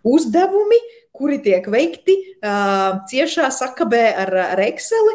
uzdevumi, 0.04 0.82
kuri 1.15 1.38
tiek 1.43 1.65
veikti 1.71 2.15
uh, 2.15 3.01
ciešā 3.10 3.49
sakabē 3.54 4.04
ar, 4.23 4.32
ar 4.54 4.62
Excel. 4.67 5.12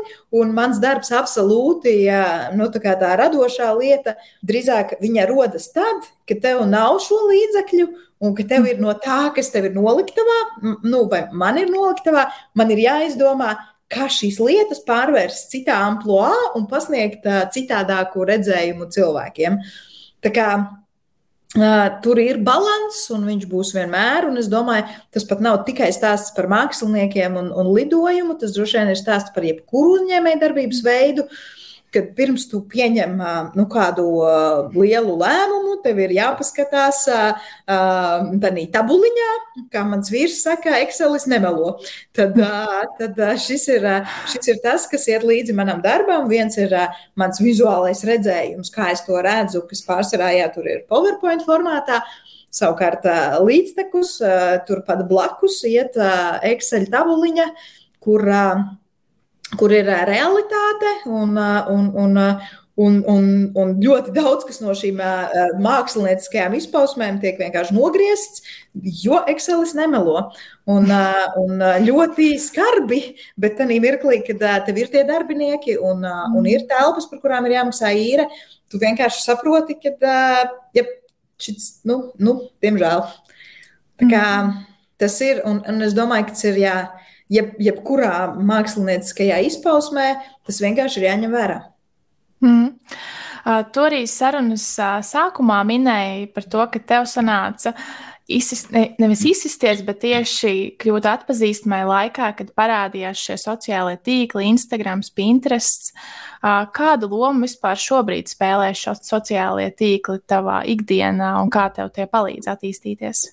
Mans 0.55 0.81
darbs 0.83 1.13
absolūti, 1.15 1.95
uh, 2.11 2.51
nu, 2.57 2.69
tā, 2.73 2.95
tā 3.01 3.15
radošā 3.21 3.71
lieta, 3.79 4.17
drīzāk 4.47 4.97
viņa 5.03 5.27
rodas 5.31 5.71
tad, 5.75 6.09
kad 6.29 6.43
tev 6.45 6.65
nav 6.71 7.01
šo 7.05 7.23
līdzekļu. 7.31 7.91
Un 8.21 8.35
ka 8.37 8.45
tev 8.45 8.67
ir 8.69 8.81
no 8.83 8.93
tā, 9.01 9.31
kas 9.33 9.49
tev 9.53 9.71
ir 9.71 9.77
noliktavā, 9.77 10.41
nu, 10.85 11.07
vai 11.09 11.23
man 11.33 11.57
ir 11.57 11.71
noliktavā, 11.73 12.27
man 12.59 12.73
ir 12.75 12.83
jāizdomā, 12.83 13.55
kā 13.91 14.11
šīs 14.13 14.37
lietas 14.45 14.85
pārvērst 14.87 15.49
citā 15.55 15.79
amplitūdā 15.87 16.53
un 16.59 16.69
pasniegt 16.71 17.25
uh, 17.27 17.47
citādāku 17.55 18.27
redzējumu 18.29 18.91
cilvēkiem. 18.93 19.57
Tā 20.21 20.33
kā 20.37 20.51
tur 22.03 22.21
ir 22.23 22.39
līdzsvars, 22.39 23.01
un 23.17 23.27
viņš 23.27 23.47
būs 23.51 23.73
vienmēr. 23.75 24.29
Es 24.39 24.51
domāju, 24.51 24.87
tas 25.11 25.25
pat 25.27 25.41
nav 25.43 25.65
tikai 25.67 25.91
stāsts 25.93 26.35
par 26.37 26.47
māksliniekiem 26.47 27.37
un, 27.37 27.51
un 27.51 27.73
lidojumu. 27.75 28.39
Tas 28.39 28.55
droši 28.55 28.79
vien 28.79 28.93
ir 28.93 29.01
stāsts 29.01 29.35
par 29.35 29.43
jebkuru 29.43 29.99
uzņēmējdarbības 29.99 30.85
veidu. 30.87 31.27
Uh, 31.27 31.60
kad 31.95 32.13
pirms 32.17 32.47
tu 32.51 32.61
pieņem 32.71 33.17
nu, 33.57 33.65
kādu 33.71 34.05
lielu 34.75 35.15
lēmumu, 35.21 35.77
tev 35.85 35.99
ir 36.05 36.15
jāpaskatās 36.15 37.03
tādā 37.67 38.65
tabuliņā, 38.75 39.31
kā 39.73 39.83
mans 39.89 40.13
vīrs 40.13 40.41
saka, 40.45 40.79
Excelis 40.85 41.27
nemelo. 41.31 41.77
Tad, 42.17 42.39
tad 42.99 43.21
šis, 43.43 43.67
ir, 43.77 43.87
šis 44.31 44.53
ir 44.53 44.61
tas, 44.65 44.87
kas 44.91 45.09
iet 45.11 45.27
līdzi 45.27 45.57
manam 45.57 45.83
darbam. 45.85 46.29
Viens 46.31 46.59
ir 46.61 46.75
mans 47.19 47.43
vizuālais 47.43 48.05
redzējums, 48.07 48.73
kā 48.75 48.93
es 48.95 49.05
to 49.07 49.19
redzu, 49.25 49.65
kas 49.71 49.85
pārsvarā 49.87 50.35
jā, 50.39 50.51
tur 50.55 50.69
ir 50.71 50.85
PowerPoint 50.91 51.47
formātā. 51.47 52.03
Savukārt 52.51 53.05
līdztekus, 53.47 54.17
turpat 54.67 55.05
blakus 55.11 55.61
iet 55.71 55.95
Excel 56.51 56.89
tabuliņa, 56.91 57.47
kur 58.03 58.27
kur 59.59 59.73
ir 59.75 59.89
realitāte 59.89 60.97
un, 61.11 61.37
un, 61.39 61.93
un, 62.07 62.25
Un, 62.81 62.95
un, 63.13 63.25
un 63.61 63.73
ļoti 63.83 64.13
daudz 64.15 64.47
kas 64.49 64.61
no 64.63 64.73
šīm 64.79 65.03
mākslinieckajām 65.61 66.55
izpausmēm 66.57 67.19
tiek 67.21 67.37
vienkārši 67.37 67.75
nogriezts, 67.77 68.41
jo 69.03 69.19
Excelis 69.29 69.75
nemelo. 69.77 70.23
Un, 70.71 70.87
un 71.43 71.61
ļoti 71.85 72.31
skarbi, 72.41 73.03
bet 73.37 73.59
tā 73.59 73.67
mirklī, 73.69 74.23
kad 74.25 74.47
tev 74.65 74.81
ir 74.81 74.89
tie 74.95 75.03
darbinieki 75.05 75.77
un, 75.77 76.07
un 76.07 76.49
ir 76.49 76.65
telpas, 76.71 77.11
par 77.11 77.21
kurām 77.21 77.51
ir 77.51 77.59
jāmaksā 77.59 77.93
īre, 78.01 78.31
tu 78.73 78.81
vienkārši 78.81 79.27
saproti, 79.27 79.77
ka 79.83 80.25
ja 80.73 80.87
šis, 81.43 81.83
nu, 81.85 82.15
nu, 82.23 82.37
diemžēl. 82.65 83.05
Tā 84.01 84.09
kā 84.09 84.25
tas 85.01 85.21
ir, 85.27 85.43
un, 85.49 85.61
un 85.69 85.85
es 85.85 85.93
domāju, 85.97 86.31
ka 86.31 86.37
tas 86.39 86.49
ir 86.49 86.65
jā, 86.65 86.77
jeb, 87.33 87.55
jebkurā 87.63 88.35
mākslinieckajā 88.37 89.41
izpausmē, 89.49 90.11
tas 90.47 90.61
vienkārši 90.63 91.01
ir 91.01 91.09
jāņem 91.11 91.35
vērā. 91.35 91.59
Mm. 92.45 92.69
Uh, 93.41 93.63
tu 93.73 93.85
arī 93.87 94.05
sarunas 94.09 94.67
uh, 94.81 95.01
sākumā 95.05 95.63
minēji 95.69 96.31
par 96.35 96.47
to, 96.53 96.65
ka 96.73 96.81
tev 96.93 97.07
sanāca 97.09 97.73
izsist, 98.31 98.69
ne, 98.75 98.91
nevis 99.01 99.23
izsisties, 99.29 99.81
bet 99.87 100.03
tieši 100.05 100.53
kļūt 100.81 101.09
atpazīstamai 101.09 101.81
laikā, 101.89 102.31
kad 102.37 102.53
parādījās 102.57 103.25
šie 103.27 103.39
sociālie 103.41 103.97
tīkli, 103.97 104.47
Instagram, 104.53 105.03
Pinterest. 105.17 105.95
Uh, 106.41 106.67
kādu 106.77 107.09
lomu 107.13 107.47
vispār 107.49 107.81
šobrīd 107.81 108.29
spēlē 108.33 108.71
šo 108.77 108.95
sociālie 109.01 109.71
tīkli 109.77 110.21
tavā 110.29 110.63
ikdienā 110.69 111.35
un 111.41 111.53
kā 111.53 111.69
tev 111.77 111.93
tie 111.97 112.09
palīdz 112.11 112.53
attīstīties? 112.53 113.25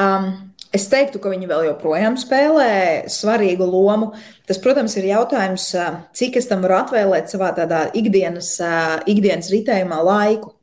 Um, 0.00 0.54
Es 0.70 0.84
teiktu, 0.86 1.18
ka 1.18 1.32
viņi 1.32 1.48
vēl 1.50 1.64
joprojām 1.66 2.14
spēlē 2.20 3.08
svarīgu 3.10 3.66
lomu. 3.66 4.12
Tas, 4.46 4.60
protams, 4.62 4.94
ir 5.00 5.08
jautājums, 5.08 5.64
cik 6.14 6.38
es 6.38 6.46
tam 6.46 6.62
varu 6.62 6.76
atvēlēt 6.78 7.32
savā 7.32 7.50
tādā 7.56 7.88
ikdienas, 7.98 8.52
ikdienas 9.10 9.50
ritējumā 9.50 9.98
laiku. 10.06 10.54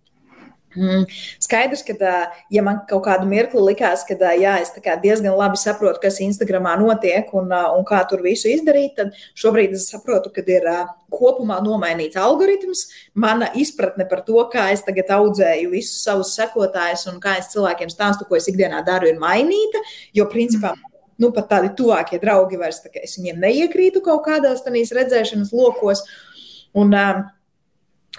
Mm. 0.78 1.06
Skaidrs, 1.42 1.82
ka, 1.88 2.12
ja 2.54 2.62
man 2.66 2.84
kaut 2.90 3.04
kādu 3.08 3.26
mirkli 3.30 3.62
likās, 3.66 4.04
ka 4.06 4.14
jā, 4.38 4.58
es 4.62 4.72
diezgan 5.02 5.34
labi 5.38 5.58
saprotu, 5.58 6.02
kas 6.04 6.20
Instagramā 6.22 6.76
notiek 6.78 7.32
un, 7.38 7.50
un 7.50 7.86
kā 7.88 8.04
tur 8.10 8.22
visu 8.26 8.52
izdarīt, 8.52 8.94
tad 9.00 9.16
šobrīd 9.38 9.74
es 9.78 9.88
saprotu, 9.90 10.30
ka 10.34 10.46
ir 10.46 10.68
kopumā 11.14 11.58
nomainīts 11.66 12.20
algoritms. 12.20 12.86
Mana 13.18 13.50
izpratne 13.58 14.06
par 14.10 14.22
to, 14.28 14.38
kā 14.54 14.70
es 14.76 14.86
tagad 14.86 15.10
audzēju 15.18 15.72
visus 15.74 16.04
savus 16.06 16.36
sekotājus 16.38 17.08
un 17.12 17.18
kā 17.24 17.38
es 17.42 17.50
cilvēkiem 17.56 17.90
stāstu, 17.94 18.28
ko 18.28 18.38
es 18.38 18.50
ikdienā 18.52 18.84
daru, 18.86 19.10
ir 19.10 19.22
mainīta. 19.22 19.82
Jo, 20.14 20.28
principā, 20.30 20.76
nu, 21.18 21.32
pat 21.34 21.50
tādi 21.56 21.74
tuvākie 21.80 22.22
draugi 22.22 22.60
vairs, 22.62 22.84
tā 22.84 22.94
es 23.02 23.18
viņiem 23.18 23.42
neiekrītu 23.42 24.04
kaut 24.06 24.28
kādās 24.28 24.62
redzēšanas 24.68 25.56
lokos. 25.56 26.06
Un, 26.78 26.94
uh, 26.94 27.26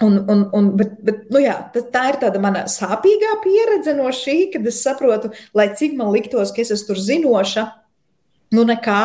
Un, 0.01 0.15
un, 0.31 0.45
un, 0.55 0.69
bet, 0.79 0.93
bet, 1.03 1.25
nu 1.33 1.41
jā, 1.43 1.57
tā 1.75 2.05
ir 2.13 2.17
tāda 2.21 2.39
mana 2.39 2.63
sāpīgā 2.71 3.33
pieredze 3.43 3.91
no 3.97 4.07
šī, 4.15 4.37
kad 4.53 4.67
es 4.69 4.79
saprotu, 4.85 5.33
lai 5.57 5.67
cik 5.75 5.97
man 5.99 6.13
liktos, 6.15 6.53
ka 6.55 6.63
es 6.63 6.71
esmu 6.71 6.93
tur 6.93 7.01
zinoša. 7.03 7.65
Nu, 8.55 8.63
nekā. 8.65 9.01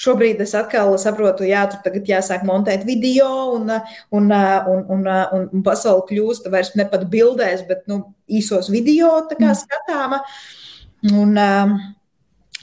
Šobrīd 0.00 0.40
es 0.42 0.56
atkal 0.58 0.96
saprotu, 0.98 1.44
jā, 1.46 1.62
tur 1.70 1.78
tagad 1.84 2.08
jāsāk 2.10 2.42
montēt 2.48 2.82
video, 2.88 3.28
un, 3.54 3.68
un, 4.10 4.32
un, 4.32 4.80
un, 4.96 5.06
un, 5.06 5.44
un 5.46 5.62
pasaule 5.66 6.08
kļūst 6.08 6.48
vairs 6.50 6.72
ne 6.74 6.88
pat 6.90 7.04
bildēs, 7.12 7.62
bet 7.68 7.84
nu, 7.90 8.02
īsos 8.26 8.72
video 8.72 9.12
mm. 9.28 9.54
skatāma. 9.60 10.24
Un, 11.12 11.38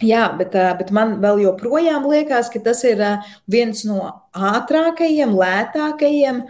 jā, 0.03 0.27
bet, 0.41 0.57
bet 0.81 0.91
man 0.97 1.15
vēl 1.23 1.45
joprojām 1.45 2.09
liekas, 2.11 2.51
ka 2.51 2.59
tas 2.65 2.83
ir 2.89 3.05
viens 3.47 3.85
no 3.87 4.01
ātrākajiem, 4.35 5.31
lētākajiem 5.37 6.43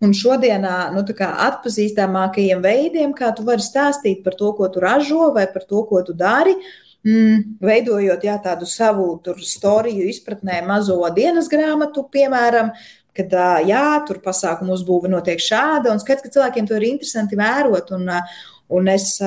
Un 0.00 0.14
šodienā 0.16 0.76
nu, 0.94 1.02
atpazīstamākajiem 1.04 2.62
veidiem, 2.64 3.10
kā 3.16 3.34
tu 3.36 3.44
vari 3.44 3.60
stāstīt 3.60 4.22
par 4.24 4.36
to, 4.38 4.54
ko 4.56 4.68
tu 4.72 4.80
ražo 4.80 5.28
vai 5.34 5.44
par 5.52 5.66
to, 5.68 5.82
ko 5.84 6.00
tu 6.06 6.14
dari, 6.16 6.54
mm, 7.04 7.60
veidojot 7.60 8.24
jā, 8.24 8.38
tādu 8.40 8.64
savu 8.64 9.20
storiju 9.44 10.08
izpratnē, 10.08 10.62
mazo 10.64 10.96
dienas 11.12 11.52
grāmatu, 11.52 12.06
piemēram, 12.08 12.72
kad 13.12 13.36
jā, 13.68 13.84
tur 14.08 14.22
pasākumu 14.24 14.72
uzbūve 14.72 15.10
notiek 15.12 15.42
šāda, 15.42 15.92
un 15.92 16.00
skats, 16.00 16.24
ka 16.24 16.32
cilvēkiem 16.32 16.68
to 16.68 16.78
ir 16.78 16.88
interesanti 16.94 17.36
vērot. 17.36 17.92
Un, 17.92 18.08
un 18.70 18.88
es, 18.88 19.18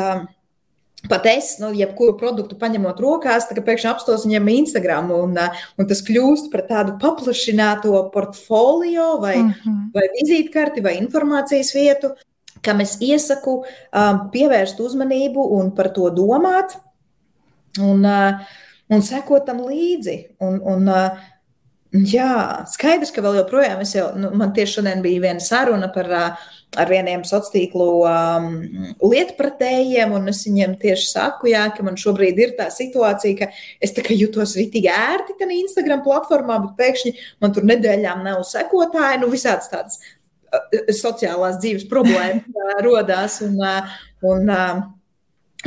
Pat 1.10 1.26
es, 1.28 1.58
nu, 1.60 1.74
jebkuru 1.76 2.14
produktu 2.16 2.56
paņemot 2.60 3.00
rokās, 3.04 3.50
tad 3.50 3.60
pēkšņi 3.66 3.90
apstos 3.90 4.24
viņam 4.24 4.46
Instagram, 4.54 5.10
un, 5.12 5.36
un 5.76 5.90
tas 5.90 6.00
kļūst 6.08 6.48
par 6.54 6.64
tādu 6.70 6.94
paplašināto 7.02 8.06
portfolio 8.14 9.18
vai, 9.20 9.36
mm 9.42 9.50
-hmm. 9.52 9.82
vai 9.98 10.06
vizītkarti 10.14 10.84
vai 10.86 10.96
informācijas 11.02 11.74
vietu, 11.76 12.14
kam 12.62 12.80
es 12.80 12.96
iesaku 13.02 13.58
um, 13.60 14.24
pievērst 14.32 14.80
uzmanību 14.80 15.44
un 15.60 15.76
par 15.76 15.92
to 15.92 16.08
domāt 16.10 16.78
un, 17.82 18.06
uh, 18.06 18.40
un 18.90 19.02
sekot 19.02 19.46
tam 19.46 19.64
līdzi. 19.68 20.18
Un, 20.40 20.60
un, 20.62 20.88
uh, 20.88 21.20
jā, 21.92 22.64
skaidrs, 22.74 23.12
ka 23.12 23.22
vēl 23.22 23.42
joprojām 23.42 23.84
es 23.84 23.96
jau, 23.96 24.12
nu, 24.16 24.32
man 24.40 24.54
tieši 24.56 24.80
šodien 24.80 25.02
bija 25.02 25.28
viena 25.28 25.44
saruna 25.44 25.92
par 25.94 26.12
uh, 26.12 26.52
ar 26.80 26.90
vieniem 26.90 27.24
sociālo 27.28 27.50
tīklu 27.54 27.88
um, 28.08 28.48
lietpratējiem, 29.04 30.16
un 30.18 30.32
es 30.32 30.44
viņiem 30.48 30.78
tieši 30.82 31.10
saku, 31.12 31.52
jā, 31.54 31.68
ka 31.76 31.86
man 31.86 32.00
šobrīd 32.00 32.42
ir 32.42 32.56
tā 32.58 32.70
situācija, 32.74 33.38
ka 33.44 33.50
es 33.84 33.96
jutos 34.18 34.56
rītīgi 34.60 34.92
ērti 34.94 35.38
tajā 35.40 35.54
Instagram 35.54 36.04
platformā, 36.06 36.60
bet 36.66 36.76
pēkšņi 36.82 37.16
man 37.44 37.56
tur 37.56 37.68
nedēļām 37.70 38.26
nav 38.26 38.44
sekotāji, 38.50 39.22
nu 39.22 39.32
visādas 39.34 39.70
tādas 39.74 40.02
uh, 40.02 40.82
sociālās 41.04 41.62
dzīves 41.62 41.88
problēmas 41.92 42.50
uh, 42.50 42.76
rodās. 42.86 43.42
Un, 43.46 43.62
uh, 43.62 44.02
Un 44.24 44.48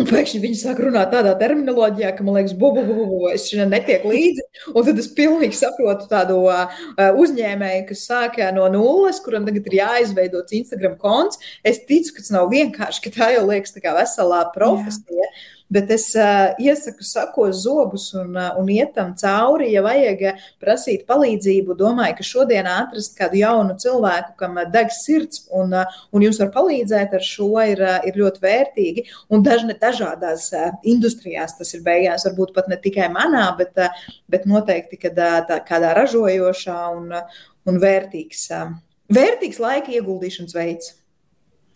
pēkšņi 0.04 0.40
viņi 0.42 0.58
sāk 0.60 0.80
runāt 0.84 1.08
tādā 1.14 1.32
terminoloģijā, 1.40 2.10
ka 2.16 2.24
man 2.26 2.36
liekas, 2.36 2.52
bubu, 2.58 2.82
bubu, 2.84 3.06
bubu, 3.08 3.30
es 3.32 3.46
šeit 3.48 3.70
netieku 3.70 4.12
līdzi. 4.12 4.44
Un 4.74 4.84
tad 4.84 5.00
es 5.00 5.08
pilnīgi 5.16 5.56
saprotu 5.56 6.08
tādu 6.10 6.42
uh, 6.52 6.76
uzņēmēju, 7.16 7.86
kas 7.88 8.04
sāka 8.10 8.50
no 8.56 8.68
nulles, 8.72 9.22
kuram 9.24 9.48
tagad 9.48 9.68
ir 9.70 9.78
jāizveido 9.80 10.44
Instagram 10.60 10.98
konts. 11.00 11.40
Es 11.64 11.80
ticu, 11.88 12.12
ka 12.16 12.24
tas 12.24 12.34
nav 12.34 12.50
vienkārši, 12.52 13.04
ka 13.06 13.14
tā 13.16 13.32
jau 13.38 13.46
liekas 13.48 13.72
tā 13.72 13.84
kā 13.84 13.96
veselā 13.96 14.44
profesija. 14.56 15.24
Jā. 15.24 15.34
Bet 15.72 15.90
es 15.90 16.04
uh, 16.14 16.52
iesaku 16.62 17.02
sakot 17.02 17.54
zobus 17.58 18.12
un, 18.14 18.36
uh, 18.38 18.52
un 18.60 18.68
iet 18.70 18.92
tam 18.94 19.10
cauri, 19.18 19.72
ja 19.72 19.80
vajag 19.82 20.20
prasīt 20.62 21.02
palīdzību. 21.08 21.74
Domāju, 21.78 22.14
ka 22.20 22.26
šodien 22.26 22.68
atrast 22.70 23.16
kādu 23.18 23.40
jaunu 23.40 23.74
cilvēku, 23.82 24.36
kam 24.38 24.60
deg 24.70 24.92
sirds 24.94 25.42
un, 25.50 25.74
uh, 25.74 25.96
un 26.14 26.22
jums 26.22 26.38
var 26.42 26.52
palīdzēt 26.54 27.16
ar 27.18 27.26
šo, 27.26 27.48
ir, 27.66 27.82
uh, 27.82 27.96
ir 28.06 28.20
ļoti 28.20 28.42
vērtīgi. 28.44 29.04
Un 29.34 29.42
dažne, 29.46 29.74
dažādās 29.80 30.52
uh, 30.54 30.68
industrijās 30.86 31.56
tas 31.58 31.74
ir 31.74 31.82
beigās, 31.86 32.28
varbūt 32.28 32.54
pat 32.54 32.70
ne 32.70 32.78
tikai 32.82 33.08
manā, 33.10 33.48
bet, 33.58 33.74
uh, 33.82 34.06
bet 34.30 34.46
noteikti 34.46 35.00
kad, 35.02 35.18
uh, 35.18 35.40
tā, 35.50 35.58
kādā 35.66 35.96
ražojošā 35.98 36.78
un, 36.94 37.10
uh, 37.18 37.42
un 37.66 37.82
vērtīgs, 37.82 38.46
uh, 38.54 38.70
vērtīgs 39.18 39.58
laika 39.62 39.98
ieguldīšanas 39.98 40.54
veids. 40.54 40.94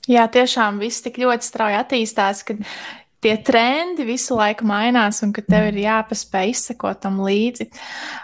Jā, 0.09 0.25
tiešām 0.33 0.79
viss 0.81 1.03
tik 1.05 1.19
ļoti 1.21 1.45
strauji 1.45 1.77
attīstās, 1.77 2.41
ka 2.47 2.57
tie 3.25 3.35
trendi 3.45 4.07
visu 4.09 4.37
laiku 4.39 4.67
mainās 4.69 5.21
un 5.25 5.35
ka 5.37 5.45
tev 5.45 5.69
ir 5.71 5.81
jāpaspēj 5.85 6.55
izsekot 6.55 7.03
tam 7.05 7.21
līdzi. 7.25 7.69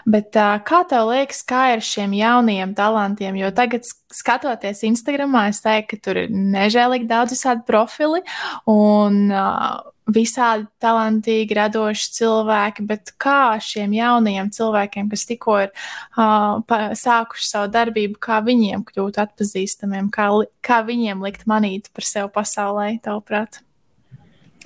Bet 0.09 0.37
uh, 0.39 0.57
kā 0.65 0.83
tev 0.89 1.11
liekas, 1.11 1.43
kā 1.47 1.63
ir 1.75 1.83
šiem 1.85 2.15
jaunajiem 2.17 2.73
talantiem? 2.77 3.37
Jo 3.39 3.51
tagad, 3.55 3.85
skatoties 4.13 4.85
Instagramā, 4.87 5.49
es 5.51 5.61
teiktu, 5.65 5.97
ka 5.97 6.09
tur 6.09 6.23
ir 6.23 6.33
nežēlīgi 6.33 7.09
daudz 7.09 7.35
visādi 7.35 7.65
profili 7.67 8.23
un 8.71 9.27
uh, 9.29 9.77
visādi 10.07 10.65
talantīgi, 10.81 11.55
radoši 11.57 12.09
cilvēki, 12.15 12.85
bet 12.87 13.11
kā 13.21 13.57
šiem 13.63 13.93
jaunajiem 13.97 14.49
cilvēkiem, 14.55 15.11
kas 15.11 15.27
tikko 15.29 15.59
ir 15.65 15.71
uh, 15.75 16.63
sākuši 16.97 17.49
savu 17.49 17.71
darbību, 17.75 18.19
kā 18.23 18.39
viņiem 18.45 18.87
kļūt 18.87 19.21
atpazīstamiem, 19.27 20.09
kā, 20.13 20.29
kā 20.65 20.81
viņiem 20.87 21.23
likt 21.27 21.47
manīt 21.49 21.91
par 21.93 22.07
sevi 22.07 22.31
pasaulē, 22.39 22.91
tavuprāt? 23.03 23.61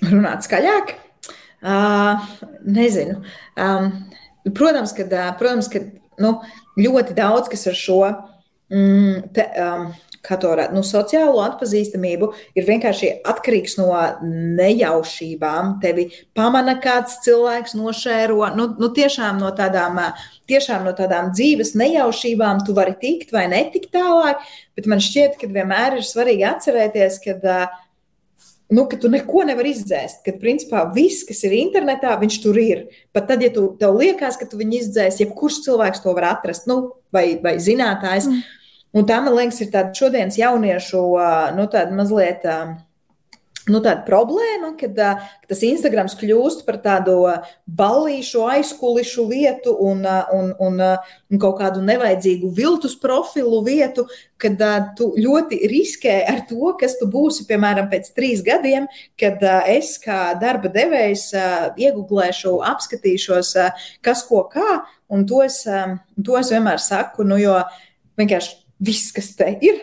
Runāt 0.09 0.47
skaļāk? 0.47 0.95
Uh, 1.61 2.21
nezinu. 2.65 3.19
Um, 3.53 3.91
protams, 4.57 4.95
ka, 4.97 5.05
protams, 5.37 5.69
ka 5.69 5.83
nu, 6.21 6.39
ļoti 6.79 7.17
daudz 7.17 7.51
kas 7.51 7.67
ar 7.69 7.77
šo 7.77 7.99
mm, 8.71 9.27
te, 9.35 9.45
um, 9.61 9.91
varētu, 10.21 10.73
nu, 10.75 10.81
sociālo 10.85 11.41
atpazīstamību 11.43 12.31
ir 12.57 12.65
vienkārši 12.67 13.11
atkarīgs 13.27 13.77
no 13.79 13.89
nejaušībām. 14.57 15.79
Tevi 15.81 16.07
pamana 16.37 16.77
kāds 16.81 17.19
cilvēks, 17.25 17.75
nošēro. 17.77 18.41
Nu, 18.55 18.67
nu, 18.79 18.91
tiešām, 18.93 19.41
no 19.41 19.49
tādām, 19.57 19.99
tiešām 20.49 20.85
no 20.85 20.93
tādām 20.97 21.31
dzīves 21.33 21.73
nejaušībām 21.77 22.65
tu 22.65 22.77
vari 22.77 22.93
tikt 23.01 23.33
vai 23.33 23.47
netikt 23.51 23.91
tālāk. 23.93 24.41
Bet 24.77 24.89
man 24.89 25.01
šķiet, 25.01 25.39
ka 25.41 25.49
vienmēr 25.49 25.99
ir 25.99 26.05
svarīgi 26.05 26.47
atcerēties, 26.53 27.21
ka 27.25 27.37
uh, 27.41 27.81
nu, 28.71 28.85
ka 28.89 28.97
tu 28.99 29.11
neko 29.11 29.43
nevari 29.47 29.73
izdzēst. 29.75 30.21
Kad 30.25 30.39
principā 30.41 30.85
viss, 30.95 31.25
kas 31.27 31.43
ir 31.47 31.57
internetā, 31.59 32.13
viņš 32.21 32.37
tur 32.43 32.59
ir. 32.61 32.85
Pat 33.15 33.27
tad, 33.31 33.43
ja 33.43 33.51
tu, 33.53 33.67
tev 33.79 33.97
liekas, 33.99 34.39
ka 34.39 34.47
tu 34.49 34.59
viņu 34.61 34.79
izdzēsi, 34.79 35.25
jebkurš 35.25 35.61
cilvēks 35.67 36.03
to 36.03 36.15
var 36.17 36.29
atrast, 36.33 36.69
nu, 36.71 36.79
vai, 37.13 37.25
vai 37.43 37.57
zinātājs. 37.63 38.29
Mm. 38.31 38.45
Un 38.97 39.07
tā, 39.07 39.19
man 39.23 39.35
liekas, 39.37 39.61
ir 39.63 39.71
tāda 39.71 39.95
šodienas 39.95 40.39
jauniešu, 40.39 41.03
nu, 41.57 41.67
tāda 41.71 41.95
mazliet. 41.95 42.47
Uh, 42.47 42.79
nu, 43.71 43.79
tāda 43.83 44.03
problēma, 44.07 44.73
kad, 44.79 44.97
ka 44.97 45.49
tas 45.49 45.63
Instagrams 45.65 46.15
kļūst 46.19 46.65
par 46.67 46.77
tādu 46.83 47.15
ballīšu, 47.65 48.43
aizkulišu 48.57 49.25
vietu 49.29 49.73
un, 49.87 50.03
un, 50.35 50.51
un, 50.61 50.81
un 50.83 51.41
kaut 51.41 51.57
kādu 51.61 51.83
nevajadzīgu 51.85 52.51
viltus 52.57 52.97
profilu 52.99 53.61
vietu, 53.65 54.05
kad 54.41 54.61
tu 54.97 55.11
ļoti 55.17 55.61
riskē 55.71 56.15
ar 56.29 56.43
to, 56.49 56.73
kas 56.79 56.97
tu 56.99 57.07
būsi, 57.11 57.45
piemēram, 57.49 57.89
pēc 57.91 58.11
trīs 58.17 58.43
gadiem, 58.45 58.89
kad 59.19 59.43
es 59.71 59.95
kā 60.01 60.33
darba 60.41 60.71
devējs 60.73 61.29
iegūlēšu, 61.79 62.57
apskatīšos, 62.71 63.53
kas 64.05 64.25
ko 64.27 64.45
kā, 64.51 64.81
un 65.11 65.27
to 65.29 65.43
es, 65.45 65.63
to 65.63 66.39
es 66.39 66.51
vienmēr 66.53 66.81
saku, 66.81 67.27
nu, 67.27 67.39
jo 67.41 67.59
vienkārši 68.19 68.60
viss, 68.81 69.11
kas 69.13 69.31
te 69.37 69.47
ir 69.61 69.79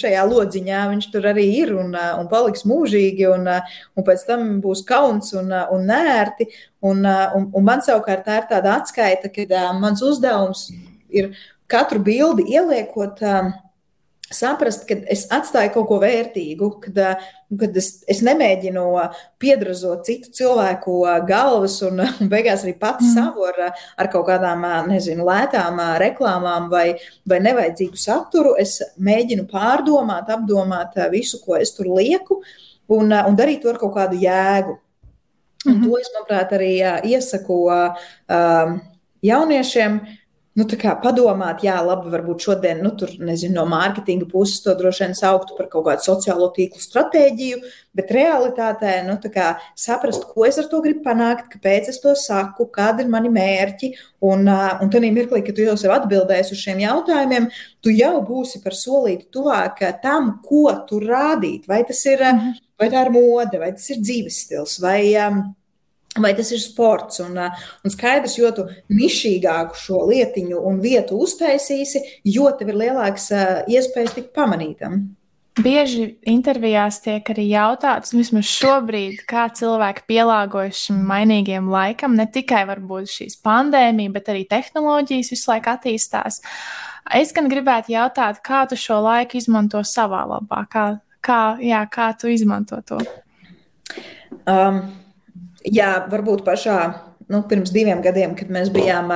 šajā 0.00 0.24
lodziņā, 0.26 0.82
viņš 0.90 1.08
tur 1.12 1.28
arī 1.30 1.46
ir 1.60 1.74
un, 1.78 1.94
un 1.94 2.28
paliks 2.30 2.66
mūžīgi, 2.68 3.26
un, 3.30 3.48
un 3.96 4.06
pēc 4.06 4.26
tam 4.28 4.56
būs 4.64 4.84
kauns 4.88 5.32
un, 5.38 5.52
un 5.52 5.86
nērti. 5.88 6.48
Un, 6.82 7.04
un, 7.06 7.48
un 7.54 7.66
man 7.66 7.84
savukārt 7.84 8.26
tā 8.26 8.40
ir 8.40 8.48
tāda 8.50 8.76
atskaita, 8.80 9.30
ka 9.30 9.66
mans 9.78 10.02
uzdevums 10.02 10.68
ir 11.14 11.30
katru 11.70 12.02
bildi 12.02 12.48
ieliekot 12.52 13.22
saprast, 14.36 14.84
ka 14.88 14.96
es 15.10 15.24
atstāju 15.32 15.72
kaut 15.74 15.86
ko 15.88 15.98
vērtīgu, 16.02 16.68
kad, 16.84 16.98
kad 17.60 17.78
es, 17.78 17.88
es 18.10 18.22
nemēģinu 18.26 18.84
piedrazot 19.42 20.06
citu 20.08 20.32
cilvēku 20.38 20.96
galvas 21.28 21.78
un, 21.86 22.02
un 22.04 22.30
beigās 22.32 22.64
arī 22.66 22.74
pati 22.80 23.06
mm. 23.06 23.14
savu 23.14 23.46
ar, 23.50 23.60
ar 23.72 24.10
kaut 24.12 24.26
kādām, 24.30 24.66
nezinu, 24.90 25.26
lētām 25.28 25.80
reklāmām 26.02 26.70
vai, 26.72 26.86
vai 27.28 27.42
nevajadzīgu 27.44 28.00
saturu. 28.00 28.54
Es 28.60 28.78
mēģinu 28.98 29.48
pārdomāt, 29.50 30.30
apdomāt 30.32 30.98
visu, 31.12 31.42
ko 31.44 31.58
es 31.60 31.74
tur 31.76 31.92
lieku 31.92 32.40
un, 32.92 33.12
un 33.12 33.38
darīt 33.38 33.62
to 33.62 33.72
ar 33.72 33.80
kaut 33.82 33.94
kādu 33.98 34.20
jēgu. 34.22 34.78
Un 35.62 35.72
mm 35.72 35.80
-hmm. 35.80 35.90
to 35.90 35.98
es, 35.98 36.10
manuprāt, 36.14 36.52
arī 36.52 36.72
iesaku 37.06 37.70
jauniešiem 39.22 40.00
Nu, 40.52 40.66
tā 40.68 40.76
kā 40.76 40.90
padomāt, 41.00 41.62
jā, 41.64 41.78
labi, 41.80 42.10
varbūt 42.12 42.44
šodien, 42.44 42.82
nu, 42.84 42.90
tur, 43.00 43.08
nezinu, 43.24 43.54
no 43.56 43.62
mārketinga 43.72 44.26
puses 44.28 44.60
to 44.60 44.74
droši 44.76 45.06
vien 45.06 45.14
sauktu 45.16 45.54
par 45.56 45.70
kaut 45.72 45.86
kādu 45.86 46.04
sociālo 46.04 46.50
tīklu 46.52 46.82
stratēģiju, 46.82 47.60
bet 47.96 48.12
realitātē, 48.12 48.98
nu, 49.06 49.16
kā 49.32 49.46
saprast, 49.80 50.26
ko 50.28 50.44
es 50.44 50.58
ar 50.60 50.68
to 50.68 50.82
gribu 50.84 51.00
panākt, 51.06 51.48
kāpēc 51.54 51.88
es 51.94 52.02
to 52.02 52.12
saku, 52.20 52.66
kādi 52.74 53.06
ir 53.06 53.08
mani 53.14 53.32
mērķi, 53.32 53.90
un, 54.28 54.44
un 54.44 54.92
tad 54.92 55.08
mirklī, 55.08 55.40
kad 55.46 55.56
tu 55.56 55.64
jau 55.64 55.78
sev 55.80 55.96
atbildēsi 55.96 56.52
uz 56.52 56.60
šiem 56.66 56.84
jautājumiem, 56.84 57.48
tu 57.80 57.96
jau 57.96 58.12
būsi 58.28 58.60
par 58.60 58.76
solīti 58.76 59.30
tuvāk 59.32 59.80
tam, 60.04 60.34
ko 60.44 60.66
tu 60.84 61.00
rādīt, 61.00 61.64
vai 61.64 61.80
tas 61.88 62.04
ir, 62.04 62.20
mhm. 62.28 62.60
vai 62.76 62.92
tā 62.92 63.06
ir 63.06 63.14
mode, 63.16 63.56
vai 63.56 63.72
tas 63.72 63.88
ir 63.88 64.04
dzīves 64.04 64.44
stils, 64.44 64.76
vai 64.84 65.00
um, 65.16 65.46
Vai 66.20 66.34
tas 66.36 66.50
ir 66.52 66.60
sports? 66.60 67.22
Un, 67.24 67.38
un 67.40 67.92
skaidrs, 67.92 68.36
jo 68.36 68.50
tu 68.52 68.66
nišīgāku 68.92 69.78
šo 69.80 70.02
lietiņu 70.10 70.60
un 70.68 70.82
vietu 70.84 71.16
uztaisīsi, 71.24 72.02
jo 72.28 72.50
tev 72.58 72.74
ir 72.74 72.80
lielāks 72.84 73.30
iespējas 73.72 74.18
tikt 74.18 74.32
pamanītam. 74.36 75.06
Bieži 75.60 76.14
intervijās 76.28 77.02
tiek 77.04 77.26
arī 77.28 77.42
jautāts, 77.50 78.14
vismaz 78.16 78.48
šobrīd, 78.48 79.18
kā 79.28 79.50
cilvēki 79.52 80.06
pielāgojas 80.08 80.78
šim 80.86 81.02
mainīgajam 81.08 81.68
laikam. 81.72 82.14
Ne 82.16 82.24
tikai 82.32 82.62
varbūt 82.70 83.10
šīs 83.12 83.36
pandēmija, 83.44 84.12
bet 84.14 84.30
arī 84.32 84.46
tehnoloģijas 84.48 85.32
visu 85.34 85.50
laiku 85.52 85.74
attīstās. 85.74 86.40
Es 87.12 87.34
gan 87.36 87.50
gribētu 87.52 87.92
jautāt, 87.92 88.40
kā 88.44 88.62
tu 88.68 88.80
šo 88.80 89.02
laiku 89.04 89.36
izmanto 89.40 89.82
savā 89.84 90.22
labā, 90.30 90.62
kā, 90.72 90.86
kā, 91.20 91.42
jā, 91.60 91.84
kā 91.92 92.08
tu 92.16 92.32
izmanto 92.32 92.80
to? 92.88 93.02
Um, 94.48 94.86
Jā, 95.62 95.94
varbūt 96.10 96.42
pašā 96.46 96.78
nu, 97.30 97.42
pirms 97.48 97.72
diviem 97.74 98.02
gadiem, 98.04 98.34
kad 98.38 98.50
mēs 98.52 98.70
bijām 98.72 99.12